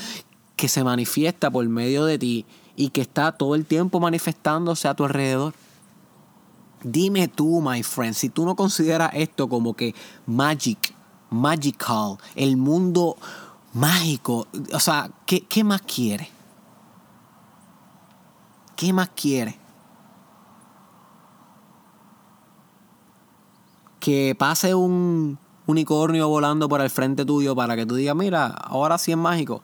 que 0.55 0.67
se 0.67 0.83
manifiesta 0.83 1.51
por 1.51 1.67
medio 1.69 2.05
de 2.05 2.17
ti 2.17 2.45
y 2.75 2.89
que 2.89 3.01
está 3.01 3.31
todo 3.31 3.55
el 3.55 3.65
tiempo 3.65 3.99
manifestándose 3.99 4.87
a 4.87 4.95
tu 4.95 5.05
alrededor. 5.05 5.53
Dime 6.83 7.27
tú, 7.27 7.61
my 7.61 7.81
friend, 7.81 8.13
si 8.13 8.29
tú 8.29 8.45
no 8.45 8.55
consideras 8.55 9.11
esto 9.13 9.49
como 9.49 9.73
que 9.73 9.95
magic, 10.25 10.93
magical, 11.29 12.17
el 12.35 12.57
mundo 12.57 13.17
mágico, 13.73 14.47
o 14.73 14.79
sea, 14.79 15.09
¿qué, 15.25 15.41
qué 15.41 15.63
más 15.63 15.81
quiere? 15.81 16.29
¿Qué 18.75 18.93
más 18.93 19.09
quiere? 19.09 19.57
Que 23.99 24.35
pase 24.37 24.75
un 24.75 25.39
unicornio 25.65 26.29
volando 26.29 26.69
por 26.69 26.81
el 26.81 26.89
frente 26.89 27.25
tuyo 27.25 27.55
para 27.55 27.75
que 27.75 27.85
tú 27.85 27.95
digas, 27.95 28.15
mira, 28.15 28.47
ahora 28.47 28.97
sí 28.99 29.11
es 29.11 29.17
mágico. 29.17 29.61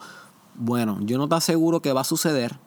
Bueno, 0.55 0.97
yo 1.01 1.17
no 1.17 1.29
te 1.29 1.35
aseguro 1.35 1.79
que 1.79 1.93
va 1.93 2.01
a 2.01 2.05
suceder, 2.05 2.59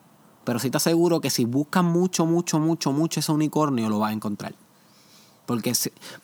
pero 0.47 0.61
sí 0.61 0.71
te 0.71 0.77
aseguro 0.77 1.21
que 1.21 1.29
si 1.29 1.45
buscas 1.45 1.83
mucho, 1.83 2.25
mucho, 2.25 2.61
mucho, 2.61 2.93
mucho 2.93 3.19
ese 3.19 3.33
unicornio, 3.33 3.89
lo 3.89 3.99
vas 3.99 4.11
a 4.11 4.13
encontrar. 4.13 4.55
Porque 5.45 5.73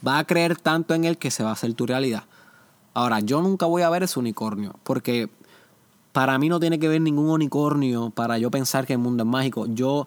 va 0.07 0.19
a 0.19 0.25
creer 0.25 0.57
tanto 0.57 0.95
en 0.95 1.05
él 1.05 1.19
que 1.19 1.33
se 1.33 1.43
va 1.43 1.51
a 1.51 1.55
hacer 1.55 1.75
tu 1.75 1.87
realidad. 1.87 2.23
Ahora, 2.95 3.19
yo 3.19 3.43
nunca 3.43 3.67
voy 3.67 3.83
a 3.83 3.91
ver 3.91 4.05
ese 4.05 4.21
unicornio. 4.21 4.77
Porque 4.85 5.29
para 6.13 6.39
mí 6.39 6.49
no 6.49 6.61
tiene 6.61 6.79
que 6.79 6.87
ver 6.87 7.01
ningún 7.01 7.31
unicornio 7.31 8.11
para 8.11 8.39
yo 8.39 8.49
pensar 8.49 8.87
que 8.87 8.93
el 8.93 9.01
mundo 9.01 9.25
es 9.25 9.29
mágico. 9.29 9.67
Yo, 9.67 10.07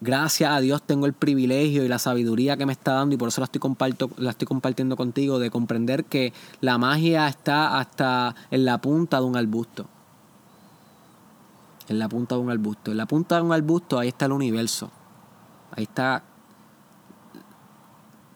gracias 0.00 0.52
a 0.52 0.60
Dios, 0.60 0.84
tengo 0.84 1.06
el 1.06 1.12
privilegio 1.12 1.84
y 1.84 1.88
la 1.88 1.98
sabiduría 1.98 2.56
que 2.56 2.66
me 2.66 2.72
está 2.72 2.92
dando 2.92 3.16
y 3.16 3.18
por 3.18 3.30
eso 3.30 3.40
la 3.40 3.46
estoy, 3.46 3.58
comparto, 3.58 4.10
la 4.16 4.30
estoy 4.30 4.46
compartiendo 4.46 4.96
contigo, 4.96 5.40
de 5.40 5.50
comprender 5.50 6.04
que 6.04 6.32
la 6.60 6.78
magia 6.78 7.26
está 7.26 7.80
hasta 7.80 8.36
en 8.52 8.64
la 8.64 8.78
punta 8.80 9.18
de 9.18 9.26
un 9.26 9.36
arbusto 9.36 9.88
en 11.88 11.98
la 11.98 12.08
punta 12.08 12.34
de 12.34 12.40
un 12.40 12.50
arbusto. 12.50 12.90
En 12.90 12.96
la 12.96 13.06
punta 13.06 13.36
de 13.36 13.42
un 13.42 13.52
arbusto 13.52 13.98
ahí 13.98 14.08
está 14.08 14.26
el 14.26 14.32
universo. 14.32 14.90
Ahí 15.70 15.84
está 15.84 16.24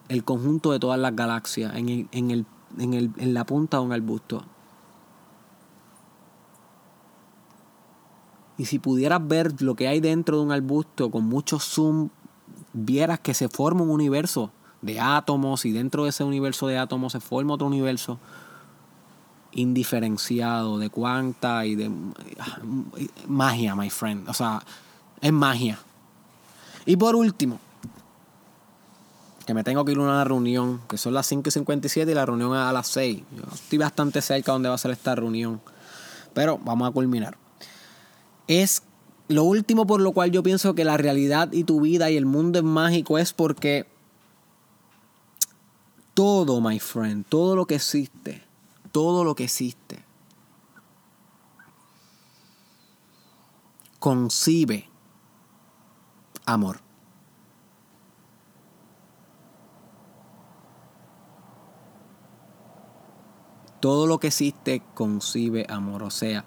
el 0.09 0.23
conjunto 0.23 0.71
de 0.71 0.79
todas 0.79 0.99
las 0.99 1.15
galaxias 1.15 1.73
en, 1.75 2.09
en, 2.11 2.45
en 2.77 3.33
la 3.33 3.45
punta 3.45 3.77
de 3.77 3.83
un 3.83 3.93
arbusto. 3.93 4.43
Y 8.57 8.65
si 8.65 8.77
pudieras 8.77 9.25
ver 9.27 9.61
lo 9.61 9.75
que 9.75 9.87
hay 9.87 9.99
dentro 10.01 10.37
de 10.37 10.43
un 10.43 10.51
arbusto 10.51 11.09
con 11.09 11.25
mucho 11.25 11.59
zoom, 11.59 12.09
vieras 12.73 13.19
que 13.19 13.33
se 13.33 13.49
forma 13.49 13.81
un 13.81 13.89
universo 13.89 14.51
de 14.81 14.99
átomos 14.99 15.65
y 15.65 15.71
dentro 15.71 16.03
de 16.03 16.09
ese 16.09 16.23
universo 16.23 16.67
de 16.67 16.77
átomos 16.77 17.13
se 17.13 17.19
forma 17.19 17.53
otro 17.53 17.67
universo 17.67 18.19
indiferenciado 19.53 20.77
de 20.77 20.89
cuánta 20.89 21.65
y 21.65 21.75
de 21.75 21.91
magia, 23.27 23.75
my 23.75 23.89
friend. 23.89 24.29
O 24.29 24.33
sea, 24.33 24.63
es 25.21 25.31
magia. 25.31 25.79
Y 26.85 26.95
por 26.95 27.15
último, 27.15 27.59
que 29.45 29.53
me 29.53 29.63
tengo 29.63 29.85
que 29.85 29.91
ir 29.91 29.97
a 29.97 30.01
una 30.01 30.23
reunión, 30.23 30.81
que 30.87 30.97
son 30.97 31.13
las 31.13 31.27
5 31.27 31.49
y 31.49 31.51
57 31.51 32.11
y 32.11 32.15
la 32.15 32.25
reunión 32.25 32.53
a 32.53 32.71
las 32.71 32.87
6. 32.87 33.23
Yo 33.35 33.43
estoy 33.53 33.77
bastante 33.77 34.21
cerca 34.21 34.51
donde 34.51 34.69
va 34.69 34.75
a 34.75 34.77
ser 34.77 34.91
esta 34.91 35.15
reunión. 35.15 35.61
Pero 36.33 36.57
vamos 36.57 36.89
a 36.89 36.91
culminar. 36.91 37.37
Es 38.47 38.83
lo 39.27 39.43
último 39.43 39.87
por 39.87 40.01
lo 40.01 40.11
cual 40.11 40.31
yo 40.31 40.43
pienso 40.43 40.75
que 40.75 40.83
la 40.83 40.97
realidad 40.97 41.51
y 41.51 41.63
tu 41.63 41.81
vida 41.81 42.09
y 42.09 42.17
el 42.17 42.25
mundo 42.25 42.59
es 42.59 42.65
mágico 42.65 43.17
es 43.17 43.33
porque 43.33 43.85
todo, 46.13 46.59
my 46.61 46.79
friend, 46.79 47.25
todo 47.27 47.55
lo 47.55 47.65
que 47.65 47.75
existe, 47.75 48.43
todo 48.91 49.23
lo 49.23 49.35
que 49.35 49.45
existe. 49.45 50.11
concibe 54.01 54.89
amor. 56.43 56.79
Todo 63.79 64.07
lo 64.07 64.19
que 64.19 64.27
existe 64.27 64.81
concibe 64.95 65.67
amor. 65.69 66.01
O 66.01 66.09
sea, 66.09 66.45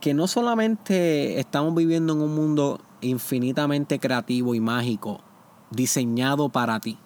que 0.00 0.14
no 0.14 0.26
solamente 0.26 1.38
estamos 1.38 1.76
viviendo 1.76 2.14
en 2.14 2.22
un 2.22 2.34
mundo 2.34 2.80
infinitamente 3.00 4.00
creativo 4.00 4.56
y 4.56 4.60
mágico, 4.60 5.20
diseñado 5.70 6.48
para 6.48 6.80
ti, 6.80 6.98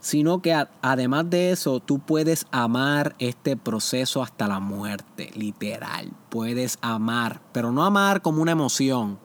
sino 0.00 0.40
que 0.42 0.54
además 0.82 1.28
de 1.30 1.50
eso, 1.50 1.80
tú 1.80 1.98
puedes 1.98 2.46
amar 2.50 3.16
este 3.18 3.56
proceso 3.56 4.22
hasta 4.22 4.46
la 4.46 4.60
muerte, 4.60 5.30
literal. 5.34 6.12
Puedes 6.28 6.78
amar, 6.80 7.40
pero 7.52 7.72
no 7.72 7.84
amar 7.84 8.22
como 8.22 8.42
una 8.42 8.52
emoción. 8.52 9.18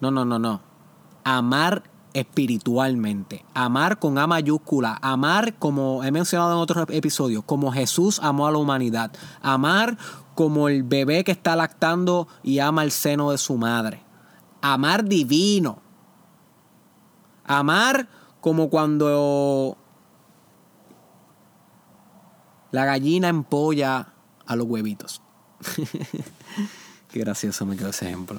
No, 0.00 0.10
no, 0.10 0.24
no, 0.24 0.38
no. 0.38 0.60
Amar 1.24 1.82
espiritualmente. 2.12 3.44
Amar 3.54 3.98
con 3.98 4.18
A 4.18 4.26
mayúscula. 4.26 4.98
Amar, 5.00 5.54
como 5.54 6.04
he 6.04 6.10
mencionado 6.10 6.52
en 6.52 6.58
otros 6.58 6.86
episodios, 6.90 7.44
como 7.44 7.72
Jesús 7.72 8.20
amó 8.22 8.46
a 8.46 8.52
la 8.52 8.58
humanidad. 8.58 9.12
Amar 9.42 9.96
como 10.34 10.68
el 10.68 10.82
bebé 10.82 11.24
que 11.24 11.32
está 11.32 11.56
lactando 11.56 12.28
y 12.42 12.58
ama 12.58 12.82
el 12.82 12.90
seno 12.90 13.30
de 13.30 13.38
su 13.38 13.56
madre. 13.56 14.02
Amar 14.62 15.04
divino. 15.04 15.80
Amar 17.44 18.08
como 18.40 18.70
cuando 18.70 19.76
la 22.70 22.84
gallina 22.84 23.28
empolla 23.28 24.08
a 24.46 24.56
los 24.56 24.66
huevitos. 24.66 25.20
Qué 27.10 27.20
gracioso 27.20 27.66
me 27.66 27.76
quedó 27.76 27.90
ese 27.90 28.06
ejemplo. 28.06 28.38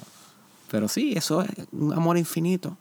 Pero 0.70 0.88
sí, 0.88 1.12
eso 1.14 1.42
es 1.42 1.50
un 1.72 1.92
amor 1.92 2.16
infinito 2.16 2.76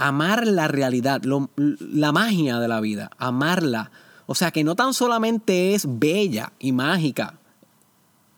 amar 0.00 0.46
la 0.46 0.66
realidad, 0.66 1.20
la 1.56 2.12
magia 2.12 2.58
de 2.58 2.68
la 2.68 2.80
vida, 2.80 3.10
amarla. 3.18 3.90
O 4.24 4.34
sea, 4.34 4.50
que 4.50 4.64
no 4.64 4.74
tan 4.74 4.94
solamente 4.94 5.74
es 5.74 5.84
bella 5.86 6.54
y 6.58 6.72
mágica 6.72 7.34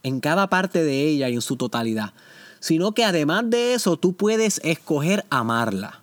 en 0.03 0.19
cada 0.19 0.51
parte 0.51 0.83
de 0.83 1.07
ella 1.07 1.29
y 1.29 1.35
en 1.35 1.41
su 1.41 1.57
totalidad, 1.57 2.15
sino 2.59 2.93
que 2.93 3.05
además 3.05 3.49
de 3.49 3.75
eso 3.75 3.97
tú 3.97 4.15
puedes 4.15 4.61
escoger 4.65 5.25
amarla. 5.31 6.02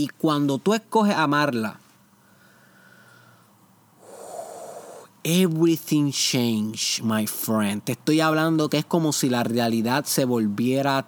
Y 0.00 0.08
cuando 0.08 0.56
tú 0.56 0.72
escoges 0.72 1.14
amarla, 1.14 1.78
everything 5.22 6.10
change, 6.10 7.02
my 7.02 7.26
friend. 7.26 7.82
Te 7.82 7.92
estoy 7.92 8.22
hablando 8.22 8.70
que 8.70 8.78
es 8.78 8.86
como 8.86 9.12
si 9.12 9.28
la 9.28 9.44
realidad 9.44 10.06
se 10.06 10.24
volviera 10.24 11.06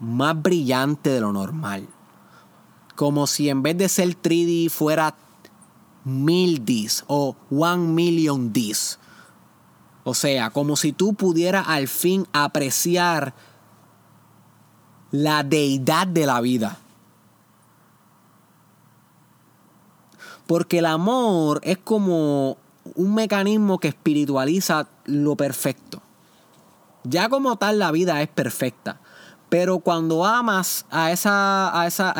más 0.00 0.42
brillante 0.42 1.08
de 1.08 1.22
lo 1.22 1.32
normal. 1.32 1.88
Como 2.94 3.26
si 3.26 3.48
en 3.48 3.62
vez 3.62 3.78
de 3.78 3.88
ser 3.88 4.08
3D 4.20 4.68
fuera 4.68 5.16
1000 6.04 6.62
o 7.06 7.36
1 7.48 7.76
million 7.78 8.52
Ds. 8.52 8.98
O 10.04 10.12
sea, 10.12 10.50
como 10.50 10.76
si 10.76 10.92
tú 10.92 11.14
pudieras 11.14 11.68
al 11.68 11.88
fin 11.88 12.26
apreciar 12.34 13.34
la 15.10 15.42
deidad 15.42 16.06
de 16.06 16.26
la 16.26 16.42
vida. 16.42 16.80
Porque 20.46 20.78
el 20.78 20.86
amor 20.86 21.60
es 21.62 21.78
como 21.78 22.58
un 22.94 23.14
mecanismo 23.14 23.78
que 23.78 23.88
espiritualiza 23.88 24.88
lo 25.06 25.36
perfecto. 25.36 26.02
Ya 27.04 27.28
como 27.28 27.56
tal 27.56 27.78
la 27.78 27.90
vida 27.90 28.20
es 28.22 28.28
perfecta. 28.28 29.00
Pero 29.48 29.78
cuando 29.78 30.24
amas 30.24 30.86
a 30.90 31.12
esa, 31.12 31.80
a 31.80 31.86
esa, 31.86 32.14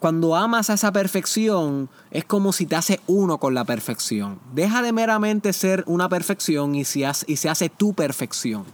cuando 0.00 0.34
amas 0.34 0.70
a 0.70 0.74
esa 0.74 0.90
perfección, 0.92 1.90
es 2.10 2.24
como 2.24 2.52
si 2.52 2.66
te 2.66 2.76
hace 2.76 3.00
uno 3.06 3.38
con 3.38 3.54
la 3.54 3.64
perfección. 3.64 4.40
Deja 4.54 4.82
de 4.82 4.92
meramente 4.92 5.52
ser 5.52 5.84
una 5.86 6.08
perfección 6.08 6.74
y 6.74 6.84
se 6.84 7.06
hace, 7.06 7.26
y 7.28 7.36
se 7.36 7.50
hace 7.50 7.68
tu 7.68 7.92
perfección. 7.92 8.64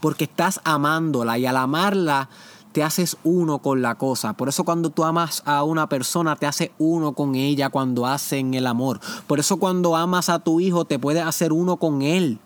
Porque 0.00 0.24
estás 0.24 0.60
amándola 0.64 1.38
y 1.38 1.46
al 1.46 1.56
amarla 1.56 2.28
te 2.72 2.82
haces 2.82 3.16
uno 3.24 3.58
con 3.58 3.82
la 3.82 3.96
cosa. 3.96 4.32
Por 4.34 4.48
eso 4.48 4.64
cuando 4.64 4.90
tú 4.90 5.04
amas 5.04 5.42
a 5.44 5.62
una 5.62 5.88
persona 5.88 6.36
te 6.36 6.46
hace 6.46 6.72
uno 6.78 7.12
con 7.12 7.34
ella 7.34 7.70
cuando 7.70 8.06
hacen 8.06 8.54
el 8.54 8.66
amor. 8.66 9.00
Por 9.26 9.40
eso 9.40 9.58
cuando 9.58 9.96
amas 9.96 10.28
a 10.28 10.38
tu 10.38 10.60
hijo 10.60 10.84
te 10.84 10.98
puedes 10.98 11.24
hacer 11.24 11.52
uno 11.52 11.76
con 11.76 12.02
él. 12.02 12.38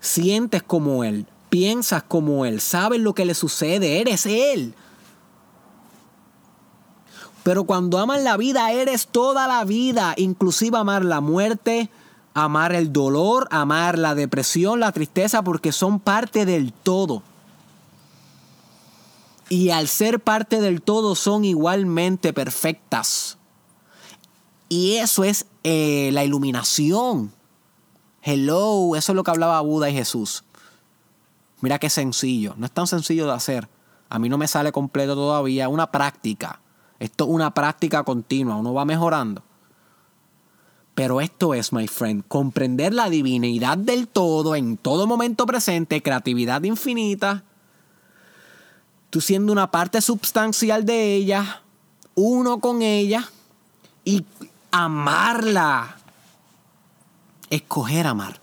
Sientes 0.00 0.62
como 0.62 1.04
él 1.04 1.26
piensas 1.48 2.02
como 2.02 2.44
Él, 2.44 2.60
sabes 2.60 3.00
lo 3.00 3.14
que 3.14 3.24
le 3.24 3.34
sucede, 3.34 4.00
eres 4.00 4.26
Él. 4.26 4.74
Pero 7.42 7.64
cuando 7.64 7.98
amas 7.98 8.22
la 8.22 8.36
vida, 8.36 8.72
eres 8.72 9.06
toda 9.06 9.46
la 9.46 9.64
vida, 9.64 10.14
inclusive 10.16 10.76
amar 10.76 11.04
la 11.04 11.20
muerte, 11.20 11.90
amar 12.34 12.74
el 12.74 12.92
dolor, 12.92 13.46
amar 13.50 13.98
la 13.98 14.14
depresión, 14.14 14.80
la 14.80 14.92
tristeza, 14.92 15.42
porque 15.42 15.72
son 15.72 16.00
parte 16.00 16.44
del 16.44 16.72
todo. 16.72 17.22
Y 19.48 19.70
al 19.70 19.88
ser 19.88 20.20
parte 20.20 20.60
del 20.60 20.82
todo 20.82 21.14
son 21.14 21.44
igualmente 21.44 22.32
perfectas. 22.32 23.38
Y 24.68 24.94
eso 24.94 25.22
es 25.22 25.46
eh, 25.62 26.10
la 26.12 26.24
iluminación. 26.24 27.32
Hello, 28.22 28.96
eso 28.96 29.12
es 29.12 29.16
lo 29.16 29.22
que 29.22 29.30
hablaba 29.30 29.60
Buda 29.60 29.88
y 29.88 29.94
Jesús. 29.94 30.42
Mira 31.60 31.78
qué 31.78 31.88
sencillo. 31.88 32.54
No 32.56 32.66
es 32.66 32.72
tan 32.72 32.88
sencillo 32.88 33.26
de 33.26 33.32
hacer. 33.32 33.68
A 34.08 34.18
mí 34.18 34.28
no 34.28 34.38
me 34.38 34.48
sale 34.48 34.72
completo 34.72 35.14
todavía. 35.14 35.68
Una 35.68 35.92
práctica. 35.92 36.60
Esto 36.98 37.24
es 37.24 37.30
una 37.30 37.54
práctica 37.54 38.02
continua. 38.02 38.56
Uno 38.56 38.74
va 38.74 38.84
mejorando. 38.84 39.42
Pero 40.96 41.20
esto 41.20 41.54
es, 41.54 41.72
my 41.72 41.86
friend, 41.86 42.24
comprender 42.26 42.94
la 42.94 43.10
divinidad 43.10 43.76
del 43.76 44.08
todo 44.08 44.56
en 44.56 44.78
todo 44.78 45.06
momento 45.06 45.44
presente, 45.44 46.02
creatividad 46.02 46.62
infinita, 46.62 47.44
tú 49.10 49.20
siendo 49.20 49.52
una 49.52 49.70
parte 49.70 50.00
substancial 50.00 50.84
de 50.84 51.14
ella, 51.14 51.62
uno 52.14 52.60
con 52.60 52.82
ella 52.82 53.28
y 54.04 54.24
amarla. 54.70 55.96
Escoger 57.50 58.06
amar. 58.06 58.38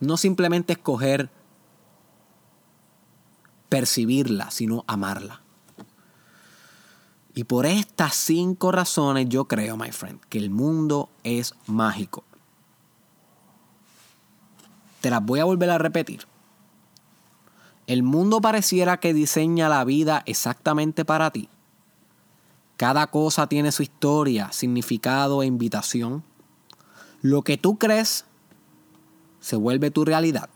No 0.00 0.16
simplemente 0.16 0.74
escoger 0.74 1.30
percibirla, 3.68 4.50
sino 4.50 4.84
amarla. 4.86 5.40
Y 7.34 7.44
por 7.44 7.64
estas 7.64 8.14
cinco 8.16 8.72
razones 8.72 9.26
yo 9.28 9.46
creo, 9.46 9.76
my 9.76 9.92
friend, 9.92 10.20
que 10.28 10.38
el 10.38 10.50
mundo 10.50 11.08
es 11.22 11.54
mágico. 11.66 12.24
Te 15.00 15.08
las 15.08 15.24
voy 15.24 15.40
a 15.40 15.44
volver 15.44 15.70
a 15.70 15.78
repetir. 15.78 16.26
El 17.90 18.02
mundo 18.02 18.40
pareciera 18.40 19.00
que 19.00 19.12
diseña 19.12 19.68
la 19.68 19.82
vida 19.84 20.22
exactamente 20.26 21.04
para 21.04 21.30
ti. 21.30 21.48
Cada 22.76 23.08
cosa 23.08 23.48
tiene 23.48 23.72
su 23.72 23.82
historia, 23.82 24.52
significado 24.52 25.42
e 25.42 25.46
invitación. 25.46 26.22
Lo 27.20 27.42
que 27.42 27.58
tú 27.58 27.78
crees 27.78 28.24
se 29.40 29.56
vuelve 29.56 29.90
tu 29.90 30.04
realidad 30.04 30.50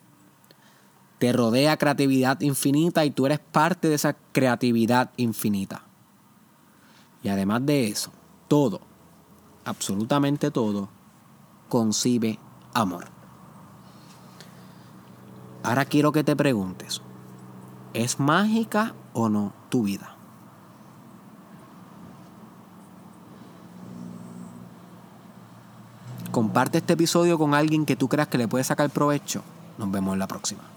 te 1.25 1.33
rodea 1.33 1.79
creatividad 1.79 2.41
infinita 2.43 3.05
y 3.07 3.11
tú 3.11 3.25
eres 3.25 3.39
parte 3.39 3.89
de 3.89 3.95
esa 3.95 4.15
creatividad 4.33 5.11
infinita. 5.17 5.83
Y 7.23 7.31
además 7.31 7.65
de 7.65 7.89
eso, 7.89 8.13
todo, 8.47 8.83
absolutamente 9.65 10.51
todo, 10.51 10.91
concibe 11.71 12.39
amor. 12.75 13.07
Ahora 15.63 15.87
quiero 15.87 16.13
que 16.13 16.25
te 16.25 16.37
preguntes, 16.37 17.01
¿es 17.95 18.21
mágica 18.21 18.93
o 19.15 19.29
no 19.29 19.53
tu 19.71 19.85
vida? 19.85 20.15
Comparte 26.31 26.79
este 26.79 26.95
episodio 26.95 27.39
con 27.39 27.55
alguien 27.55 27.87
que 27.87 27.95
tú 27.95 28.09
creas 28.09 28.27
que 28.27 28.39
le 28.39 28.49
puede 28.49 28.65
sacar 28.65 28.91
provecho. 28.91 29.43
Nos 29.79 29.91
vemos 29.91 30.15
en 30.15 30.19
la 30.19 30.27
próxima. 30.27 30.74